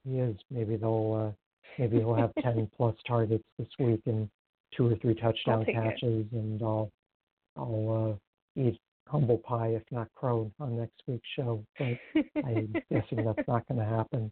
[0.07, 0.35] He is.
[0.51, 1.33] Maybe they'll.
[1.33, 1.35] Uh,
[1.77, 4.29] maybe he'll have ten plus targets this week and
[4.75, 5.83] two or three touchdown take it.
[5.83, 6.91] catches, and I'll.
[7.57, 8.17] I'll
[8.57, 11.63] uh, eat humble pie if not crow on next week's show.
[11.77, 11.97] But
[12.45, 14.31] I'm guessing that's not going to happen.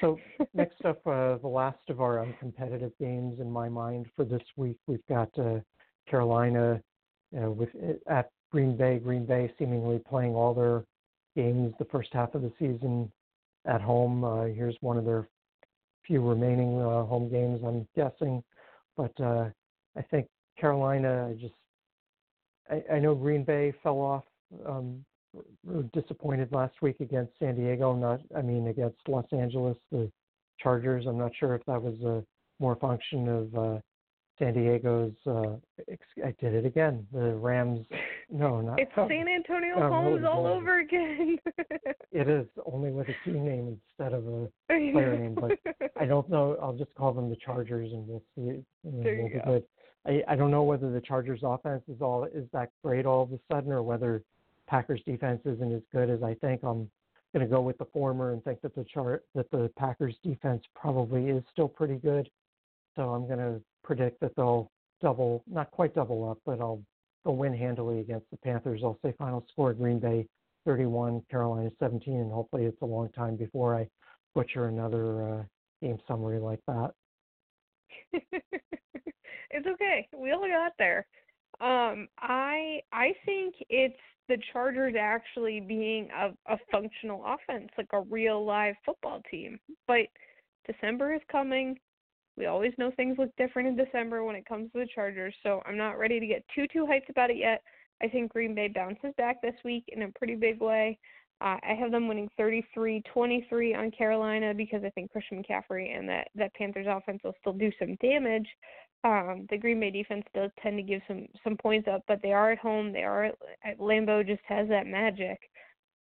[0.00, 0.18] So
[0.54, 4.76] next up, uh, the last of our uncompetitive games in my mind for this week,
[4.86, 5.60] we've got uh,
[6.08, 6.80] Carolina
[7.36, 7.68] uh, with
[8.08, 8.98] at Green Bay.
[8.98, 10.84] Green Bay seemingly playing all their
[11.36, 13.10] games the first half of the season
[13.66, 14.24] at home.
[14.24, 15.28] Uh, here's one of their
[16.06, 18.42] few remaining uh, home games, I'm guessing.
[18.96, 19.50] But uh,
[19.96, 20.26] I think
[20.58, 21.54] Carolina I just
[22.70, 24.24] I, I know Green Bay fell off.
[24.66, 25.04] Um,
[25.92, 27.94] disappointed last week against San Diego.
[27.94, 30.10] Not, I mean, against Los Angeles, the
[30.58, 31.06] Chargers.
[31.06, 32.24] I'm not sure if that was a
[32.62, 33.78] more function of uh,
[34.38, 35.12] San Diego's.
[35.26, 35.56] Uh,
[35.90, 37.06] ex- I did it again.
[37.12, 37.86] The Rams.
[38.32, 38.78] No, not.
[38.78, 41.36] It's Santonio Oh, Holmes all over again.
[42.12, 45.58] It is only with a team name instead of a player name, but
[46.00, 46.56] I don't know.
[46.62, 48.62] I'll just call them the Chargers, and we'll see.
[48.84, 49.44] And There we'll you be go.
[49.44, 49.64] good.
[50.06, 53.32] I, I don't know whether the Chargers offense is all is that great all of
[53.32, 54.22] a sudden, or whether
[54.70, 56.60] Packers defense isn't as good as I think.
[56.62, 56.88] I'm
[57.34, 60.62] going to go with the former and think that the chart that the Packers defense
[60.76, 62.30] probably is still pretty good.
[62.94, 64.70] So I'm going to predict that they'll
[65.02, 66.80] double, not quite double up, but I'll
[67.24, 68.82] they'll win handily against the Panthers.
[68.84, 70.26] I'll say final score: Green Bay
[70.66, 73.88] 31, Carolina 17, and hopefully it's a long time before I
[74.34, 75.42] butcher another uh,
[75.82, 76.92] game summary like that.
[78.12, 80.08] it's okay.
[80.16, 81.06] We all got there.
[81.60, 83.98] Um, I I think it's
[84.28, 89.58] the Chargers actually being a, a functional offense, like a real live football team.
[89.86, 90.06] But
[90.66, 91.78] December is coming.
[92.36, 95.60] We always know things look different in December when it comes to the Chargers, so
[95.66, 97.62] I'm not ready to get too too hyped about it yet.
[98.02, 100.98] I think Green Bay bounces back this week in a pretty big way.
[101.42, 106.28] Uh, I have them winning 33-23 on Carolina because I think Christian McCaffrey and that
[106.34, 108.46] that Panthers offense will still do some damage.
[109.02, 112.32] Um, the Green Bay defense does tend to give some some points up, but they
[112.32, 112.92] are at home.
[112.92, 113.34] They are at,
[113.64, 115.38] at Lambeau just has that magic.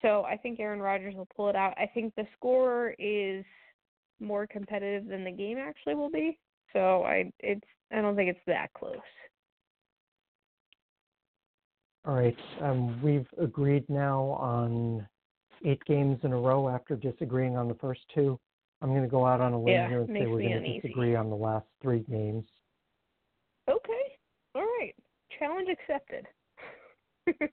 [0.02, 1.74] So I think Aaron Rodgers will pull it out.
[1.76, 3.44] I think the score is
[4.20, 6.38] more competitive than the game actually will be.
[6.72, 8.96] So I it's I don't think it's that close.
[12.04, 15.06] All right, um, we've agreed now on
[15.64, 18.38] eight games in a row after disagreeing on the first two.
[18.80, 20.80] I'm going to go out on a limb Yeah, here and say we're going to
[20.80, 22.44] disagree on the last three games.
[23.68, 24.16] Okay.
[24.54, 24.94] All right.
[25.38, 26.26] Challenge accepted.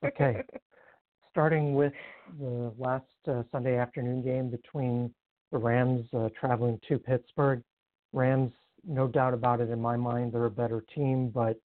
[0.04, 0.42] Okay.
[1.30, 1.92] Starting with
[2.40, 5.12] the last uh, Sunday afternoon game between
[5.52, 7.62] the Rams uh, traveling to Pittsburgh.
[8.12, 8.52] Rams,
[8.86, 11.60] no doubt about it in my mind, they're a better team, but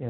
[0.00, 0.06] you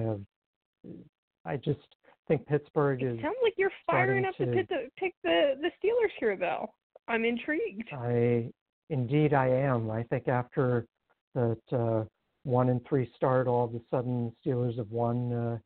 [0.84, 1.00] know,
[1.44, 1.80] I just
[2.26, 3.20] think Pittsburgh it is.
[3.20, 6.70] sounds like you're firing up to, to pick the, pick the the Steelers here, though.
[7.08, 7.88] I'm intrigued.
[7.92, 8.50] I
[8.88, 9.90] indeed I am.
[9.90, 10.86] I think after
[11.34, 12.04] that uh,
[12.44, 15.58] one and three start, all of a sudden Steelers have won uh,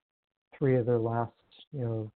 [0.57, 1.33] three of their last
[1.73, 2.13] you know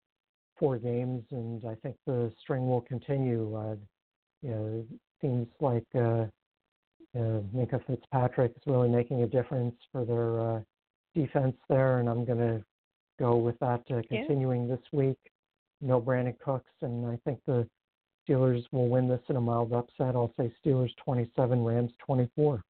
[0.58, 3.56] four games, and I think the string will continue.
[3.56, 3.76] Uh,
[4.42, 6.26] you know, it seems like uh,
[7.20, 10.60] uh, Minkah Fitzpatrick is really making a difference for their uh,
[11.16, 12.64] defense there, and I'm going to
[13.20, 14.76] go with that uh, continuing yeah.
[14.76, 15.18] this week.
[15.82, 17.68] No Brandin Cooks, and I think the
[18.28, 20.16] Steelers will win this in a mild upset.
[20.16, 22.64] I'll say Steelers 27, Rams 24.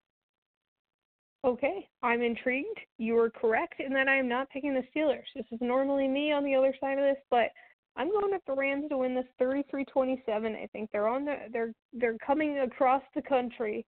[1.44, 2.80] Okay, I'm intrigued.
[3.00, 5.26] You are correct in that I am not picking the Steelers.
[5.36, 7.50] This is normally me on the other side of this, but
[7.98, 10.20] I'm going with the Rams to win this 33-27.
[10.30, 13.86] I think they're on the they're they're coming across the country,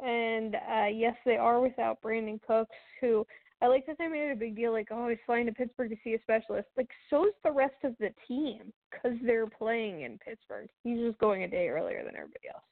[0.00, 3.26] and uh, yes, they are without Brandin Cooks, who
[3.62, 5.90] I like that they made it a big deal, like, oh, he's flying to Pittsburgh
[5.90, 6.66] to see a specialist.
[6.76, 10.68] Like, so's the rest of the team because they're playing in Pittsburgh.
[10.82, 12.64] He's just going a day earlier than everybody else.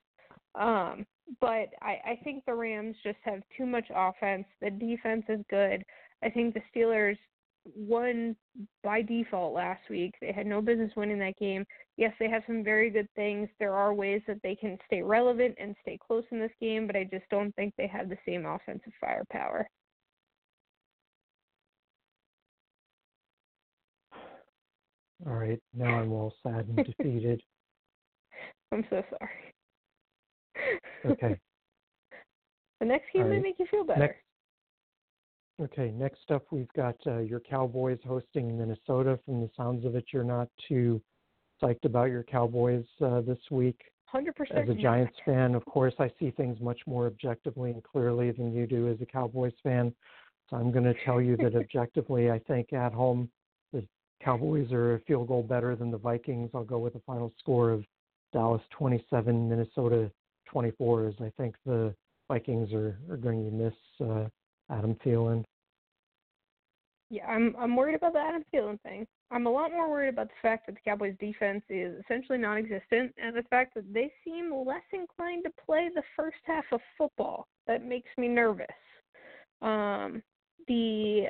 [0.56, 1.06] Um,
[1.40, 4.46] but I, I think the Rams just have too much offense.
[4.60, 5.84] The defense is good.
[6.22, 7.16] I think the Steelers
[7.76, 8.34] won
[8.82, 10.14] by default last week.
[10.20, 11.64] They had no business winning that game.
[11.96, 13.48] Yes, they have some very good things.
[13.58, 16.96] There are ways that they can stay relevant and stay close in this game, but
[16.96, 19.68] I just don't think they have the same offensive firepower.
[25.26, 27.42] All right, now I'm all sad and defeated.
[28.72, 29.49] I'm so sorry.
[31.04, 31.38] Okay.
[32.80, 33.30] the next game right.
[33.30, 34.00] may make you feel better.
[34.00, 34.18] Next,
[35.62, 39.18] okay, next up we've got uh, your Cowboys hosting Minnesota.
[39.24, 41.00] From the sounds of it, you're not too
[41.62, 43.80] psyched about your Cowboys uh, this week.
[44.14, 44.28] 100%.
[44.50, 48.52] As a Giants fan, of course, I see things much more objectively and clearly than
[48.52, 49.94] you do as a Cowboys fan.
[50.48, 53.30] So I'm going to tell you that objectively, I think at home
[53.72, 53.86] the
[54.22, 56.50] Cowboys are a field goal better than the Vikings.
[56.54, 57.84] I'll go with a final score of
[58.32, 60.10] Dallas 27, Minnesota
[60.50, 61.94] 24, as I think the
[62.28, 64.28] Vikings are, are going to miss uh,
[64.70, 65.44] Adam Thielen.
[67.10, 69.04] Yeah, I'm I'm worried about the Adam Thielen thing.
[69.32, 73.12] I'm a lot more worried about the fact that the Cowboys defense is essentially non-existent,
[73.20, 77.48] and the fact that they seem less inclined to play the first half of football.
[77.66, 78.66] That makes me nervous.
[79.60, 80.22] Um,
[80.68, 81.26] the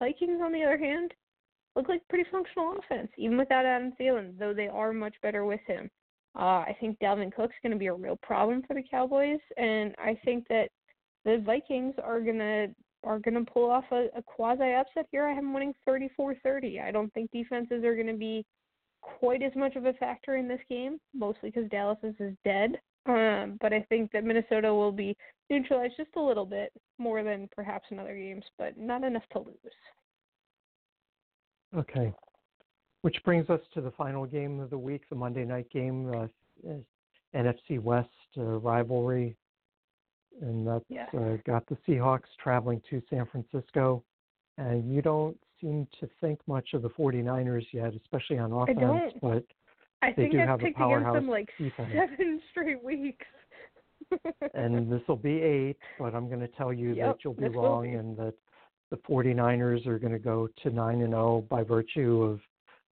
[0.00, 1.14] Vikings, on the other hand,
[1.76, 5.60] look like pretty functional offense, even without Adam Thielen, though they are much better with
[5.66, 5.90] him.
[6.34, 9.94] Uh, I think Dalvin Cook's going to be a real problem for the Cowboys, and
[9.98, 10.68] I think that
[11.24, 12.68] the Vikings are gonna
[13.04, 15.26] are gonna pull off a, a quasi upset here.
[15.26, 16.82] I have them winning 34-30.
[16.82, 18.44] I don't think defenses are going to be
[19.02, 22.80] quite as much of a factor in this game, mostly because Dallas is, is dead.
[23.06, 25.16] Um, but I think that Minnesota will be
[25.50, 29.40] neutralized just a little bit more than perhaps in other games, but not enough to
[29.40, 29.56] lose.
[31.76, 32.12] Okay.
[33.02, 36.72] Which brings us to the final game of the week, the Monday night game, uh,
[37.34, 39.36] NFC West uh, rivalry.
[40.40, 41.06] And that's yeah.
[41.14, 44.02] uh, got the Seahawks traveling to San Francisco.
[44.56, 48.78] And you don't seem to think much of the 49ers yet, especially on offense.
[48.78, 49.20] I don't.
[49.20, 49.44] But
[50.02, 51.90] I they think do I've have picked a against them like defense.
[51.92, 53.26] seven straight weeks.
[54.54, 57.48] and this will be eight, but I'm going to tell you yep, that you'll be
[57.48, 57.94] wrong be.
[57.94, 58.34] and that
[58.90, 62.40] the 49ers are going to go to 9 and 0 by virtue of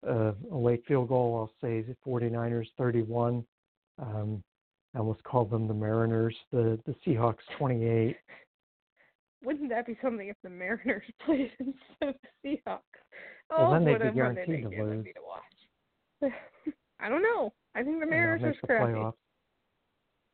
[0.08, 1.36] uh, a late field goal.
[1.36, 3.44] I'll say 49ers 31.
[4.00, 4.42] Um,
[4.94, 6.36] I almost called them the Mariners.
[6.52, 8.16] The the Seahawks 28.
[9.42, 12.80] Wouldn't that be something if the Mariners played instead of the Seahawks?
[13.50, 15.04] Well, oh, then they'd be guaranteed Monday to lose.
[15.04, 16.32] to watch.
[17.00, 17.52] I don't know.
[17.74, 18.92] I think the Mariners are scrappy.
[18.92, 19.14] Playoffs.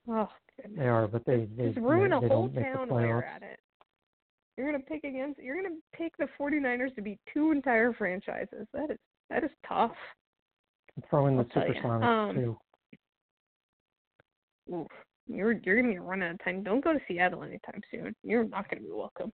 [0.09, 0.29] Oh,
[0.61, 0.79] goodness.
[0.79, 2.89] They are, but they they, Just ruin they, a they whole don't make the town
[2.89, 3.59] while you're at it.
[4.57, 5.39] You're gonna pick against.
[5.39, 8.67] You're gonna pick the 49ers to beat two entire franchises.
[8.73, 8.99] That is
[9.31, 9.93] that is tough.
[11.11, 11.81] Throw in the I'll tell ya.
[11.81, 12.59] Supersonics Um, too.
[14.75, 14.87] Oof.
[15.29, 16.63] You're you're gonna be running out of time.
[16.63, 18.15] Don't go to Seattle anytime soon.
[18.23, 19.33] You're not gonna be welcome.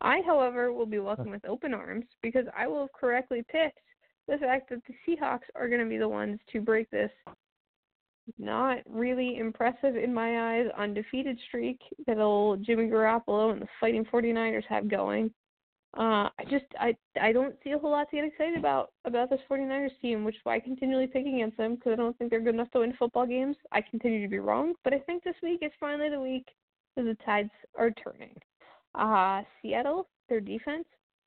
[0.00, 3.80] I, however, will be welcome with open arms because I will have correctly picked
[4.28, 7.10] the fact that the Seahawks are going to be the ones to break this
[8.38, 14.04] not really impressive in my eyes undefeated streak that old Jimmy Garoppolo and the Fighting
[14.04, 15.32] 49ers have going.
[15.96, 19.30] Uh, I just I I don't see a whole lot to get excited about about
[19.30, 22.30] this 49ers team, which is why I continually pick against them because I don't think
[22.30, 23.56] they're good enough to win football games.
[23.72, 26.46] I continue to be wrong, but I think this week is finally the week
[26.96, 28.36] that the tides are turning.
[28.94, 30.84] Uh, Seattle, their defense,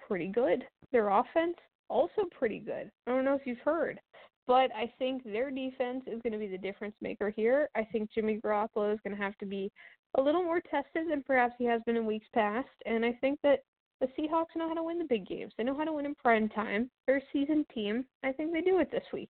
[0.08, 0.64] pretty good.
[0.92, 1.56] Their offense,
[1.90, 2.92] also pretty good.
[3.08, 4.00] I don't know if you've heard,
[4.46, 7.70] but I think their defense is going to be the difference maker here.
[7.76, 9.72] I think Jimmy Garoppolo is going to have to be
[10.16, 13.40] a little more tested than perhaps he has been in weeks past, and I think
[13.44, 13.64] that
[14.02, 15.54] The Seahawks know how to win the big games.
[15.58, 16.90] They know how to win in prime time.
[17.06, 18.04] They're a seasoned team.
[18.24, 19.30] I think they do it this week.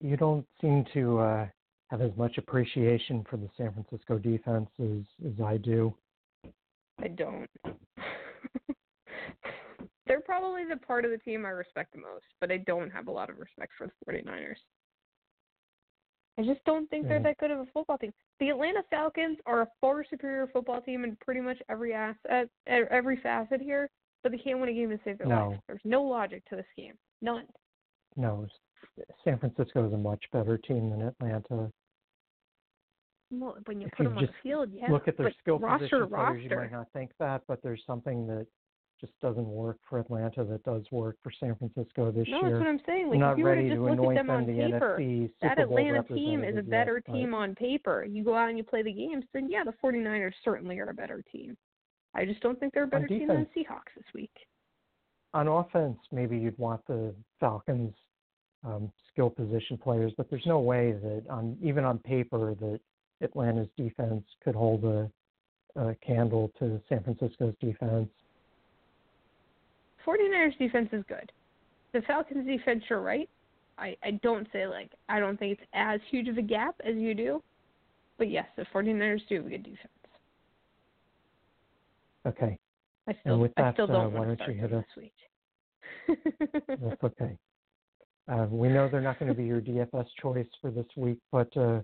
[0.00, 1.46] You don't seem to uh,
[1.88, 5.94] have as much appreciation for the San Francisco defense as, as I do.
[7.00, 7.48] I don't.
[10.08, 13.06] They're probably the part of the team I respect the most, but I don't have
[13.06, 14.56] a lot of respect for the 49ers.
[16.38, 18.12] I just don't think they're that good of a football team.
[18.40, 23.16] The Atlanta Falcons are a far superior football team in pretty much every asset, every
[23.22, 23.88] facet here,
[24.22, 25.50] but they can't win a game to save their No.
[25.50, 25.60] life.
[25.66, 26.98] There's no logic to this game.
[27.22, 27.46] None.
[28.16, 28.46] No,
[29.24, 31.72] San Francisco is a much better team than Atlanta.
[33.30, 34.90] Well, when you If put you them on the field, yeah.
[34.90, 37.62] Look at their but skill roster position to players, you might not think that, but
[37.62, 38.46] there's something that
[39.00, 42.42] just doesn't work for Atlanta that does work for San Francisco this no, year.
[42.42, 43.04] No, that's what I'm saying.
[43.04, 44.36] I'm Like not if you were ready to just to look at anoint them them
[44.36, 48.04] on the paper, NFC that Atlanta team is a better yet, team on paper.
[48.04, 50.94] You go out and you play the games, then yeah, the 49ers certainly are a
[50.94, 51.56] better team.
[52.14, 54.32] I just don't think they're a better team than the Seahawks this week.
[55.34, 57.94] on offense, maybe you'd want the Falcons'
[58.64, 62.80] um, skill position players, but there's no way that on even on paper that
[63.22, 65.10] Atlanta's defense could hold a,
[65.76, 68.08] a candle to San Francisco's defense.
[70.06, 71.30] 49ers defense is good.
[71.92, 73.28] The Falcons defense, you're right.
[73.78, 76.96] I, I don't say like I don't think it's as huge of a gap as
[76.96, 77.42] you do.
[78.18, 79.88] But yes, the 49ers do have a good defense.
[82.26, 82.58] Okay,
[83.06, 84.80] I still with I that, still uh, don't why want to don't you hit them
[84.80, 85.12] us- this week.
[86.68, 87.36] that's okay.
[88.28, 91.54] Uh, we know they're not going to be your DFS choice for this week, but
[91.56, 91.80] uh,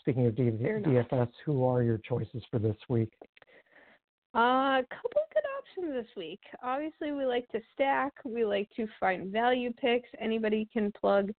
[0.00, 3.12] speaking of D- DFS, who are your choices for this week?
[4.34, 6.40] Uh, a couple of good options this week.
[6.62, 8.12] Obviously, we like to stack.
[8.24, 10.08] We like to find value picks.
[10.20, 11.30] Anybody can plug,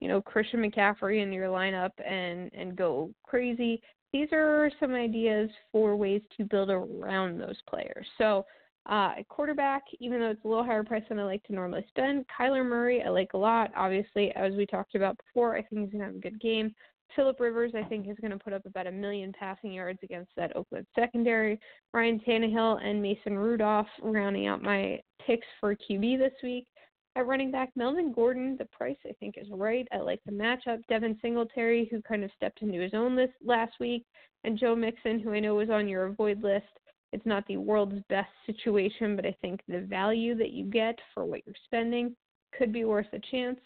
[0.00, 3.80] you know, Christian McCaffrey in your lineup and and go crazy.
[4.12, 8.06] These are some ideas for ways to build around those players.
[8.18, 8.44] So,
[8.84, 12.26] uh, quarterback, even though it's a little higher price than I like to normally spend,
[12.38, 13.70] Kyler Murray I like a lot.
[13.74, 16.74] Obviously, as we talked about before, I think he's gonna have a good game.
[17.14, 20.30] Philip Rivers, I think, is going to put up about a million passing yards against
[20.36, 21.58] that Oakland secondary.
[21.92, 26.66] Ryan Tannehill and Mason Rudolph rounding out my picks for QB this week.
[27.14, 29.86] At running back, Melvin Gordon, the price I think is right.
[29.92, 30.80] I like the matchup.
[30.88, 34.06] Devin Singletary, who kind of stepped into his own list last week,
[34.44, 36.64] and Joe Mixon, who I know was on your avoid list.
[37.12, 41.26] It's not the world's best situation, but I think the value that you get for
[41.26, 42.16] what you're spending
[42.56, 43.60] could be worth a chance.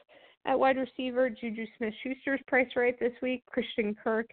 [0.46, 4.30] At wide receiver, Juju Smith Schuster's price right this week, Christian Kirk,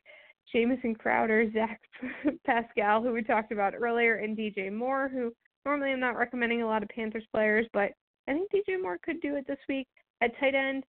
[0.52, 1.82] Jamison Crowder, Zach
[2.46, 5.34] Pascal, who we talked about earlier, and DJ Moore, who
[5.66, 7.94] normally I'm not recommending a lot of Panthers players, but
[8.28, 9.88] I think DJ Moore could do it this week.
[10.22, 10.84] At tight end,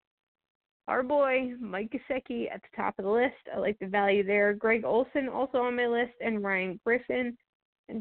[0.89, 3.49] our boy Mike Gesicki at the top of the list.
[3.55, 4.53] I like the value there.
[4.53, 7.35] Greg Olsen also on my list, and Ryan Griffin.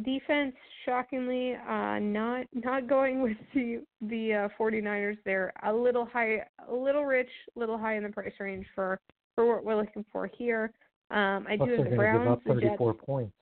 [0.03, 0.55] Defense,
[0.86, 5.17] shockingly, uh, not not going with the the uh, 49ers.
[5.25, 8.99] They're a little high, a little rich, a little high in the price range for
[9.36, 10.71] for what we're looking for here.
[11.11, 12.65] Um, I Plus, do have the to give Browns, up the Jets.
[12.77, 13.34] 34 points.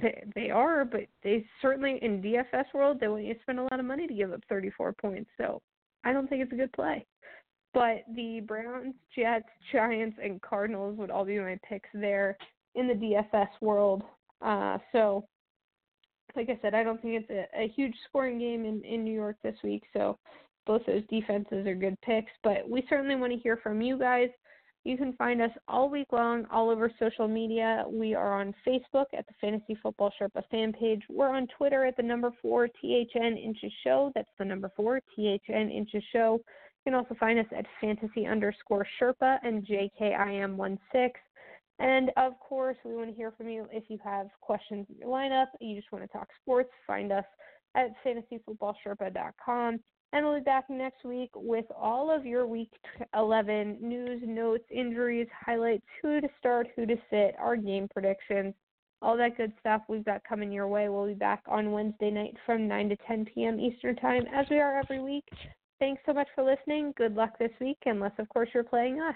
[0.00, 3.62] They, they are, but they certainly in DFS world they want you to spend a
[3.62, 5.28] lot of money to give up 34 points.
[5.36, 5.60] So
[6.04, 7.04] I don't think it's a good play.
[7.74, 12.36] But the Browns, Jets, Giants, and Cardinals would all be my picks there
[12.74, 14.02] in the DFS world.
[14.40, 15.24] Uh, so,
[16.36, 19.14] like I said, I don't think it's a, a huge scoring game in, in New
[19.14, 19.82] York this week.
[19.92, 20.18] So
[20.66, 22.30] both those defenses are good picks.
[22.44, 24.28] But we certainly want to hear from you guys.
[24.84, 27.84] You can find us all week long all over social media.
[27.88, 31.02] We are on Facebook at the Fantasy Football Sherpa fan page.
[31.10, 34.12] We're on Twitter at the number four THN Inches Show.
[34.14, 36.40] That's the number four THN Inches Show.
[36.86, 41.10] You can also find us at fantasy underscore Sherpa and JKIM16.
[41.78, 45.08] And of course, we want to hear from you if you have questions in your
[45.08, 47.24] lineup, you just want to talk sports, find us
[47.76, 49.78] at fantasyfootballsherpa.com.
[50.12, 52.70] And we'll be back next week with all of your week
[53.14, 58.54] 11 news, notes, injuries, highlights, who to start, who to sit, our game predictions,
[59.02, 60.88] all that good stuff we've got coming your way.
[60.88, 63.60] We'll be back on Wednesday night from 9 to 10 p.m.
[63.60, 65.24] Eastern Time, as we are every week.
[65.78, 66.94] Thanks so much for listening.
[66.96, 69.14] Good luck this week, unless, of course, you're playing us.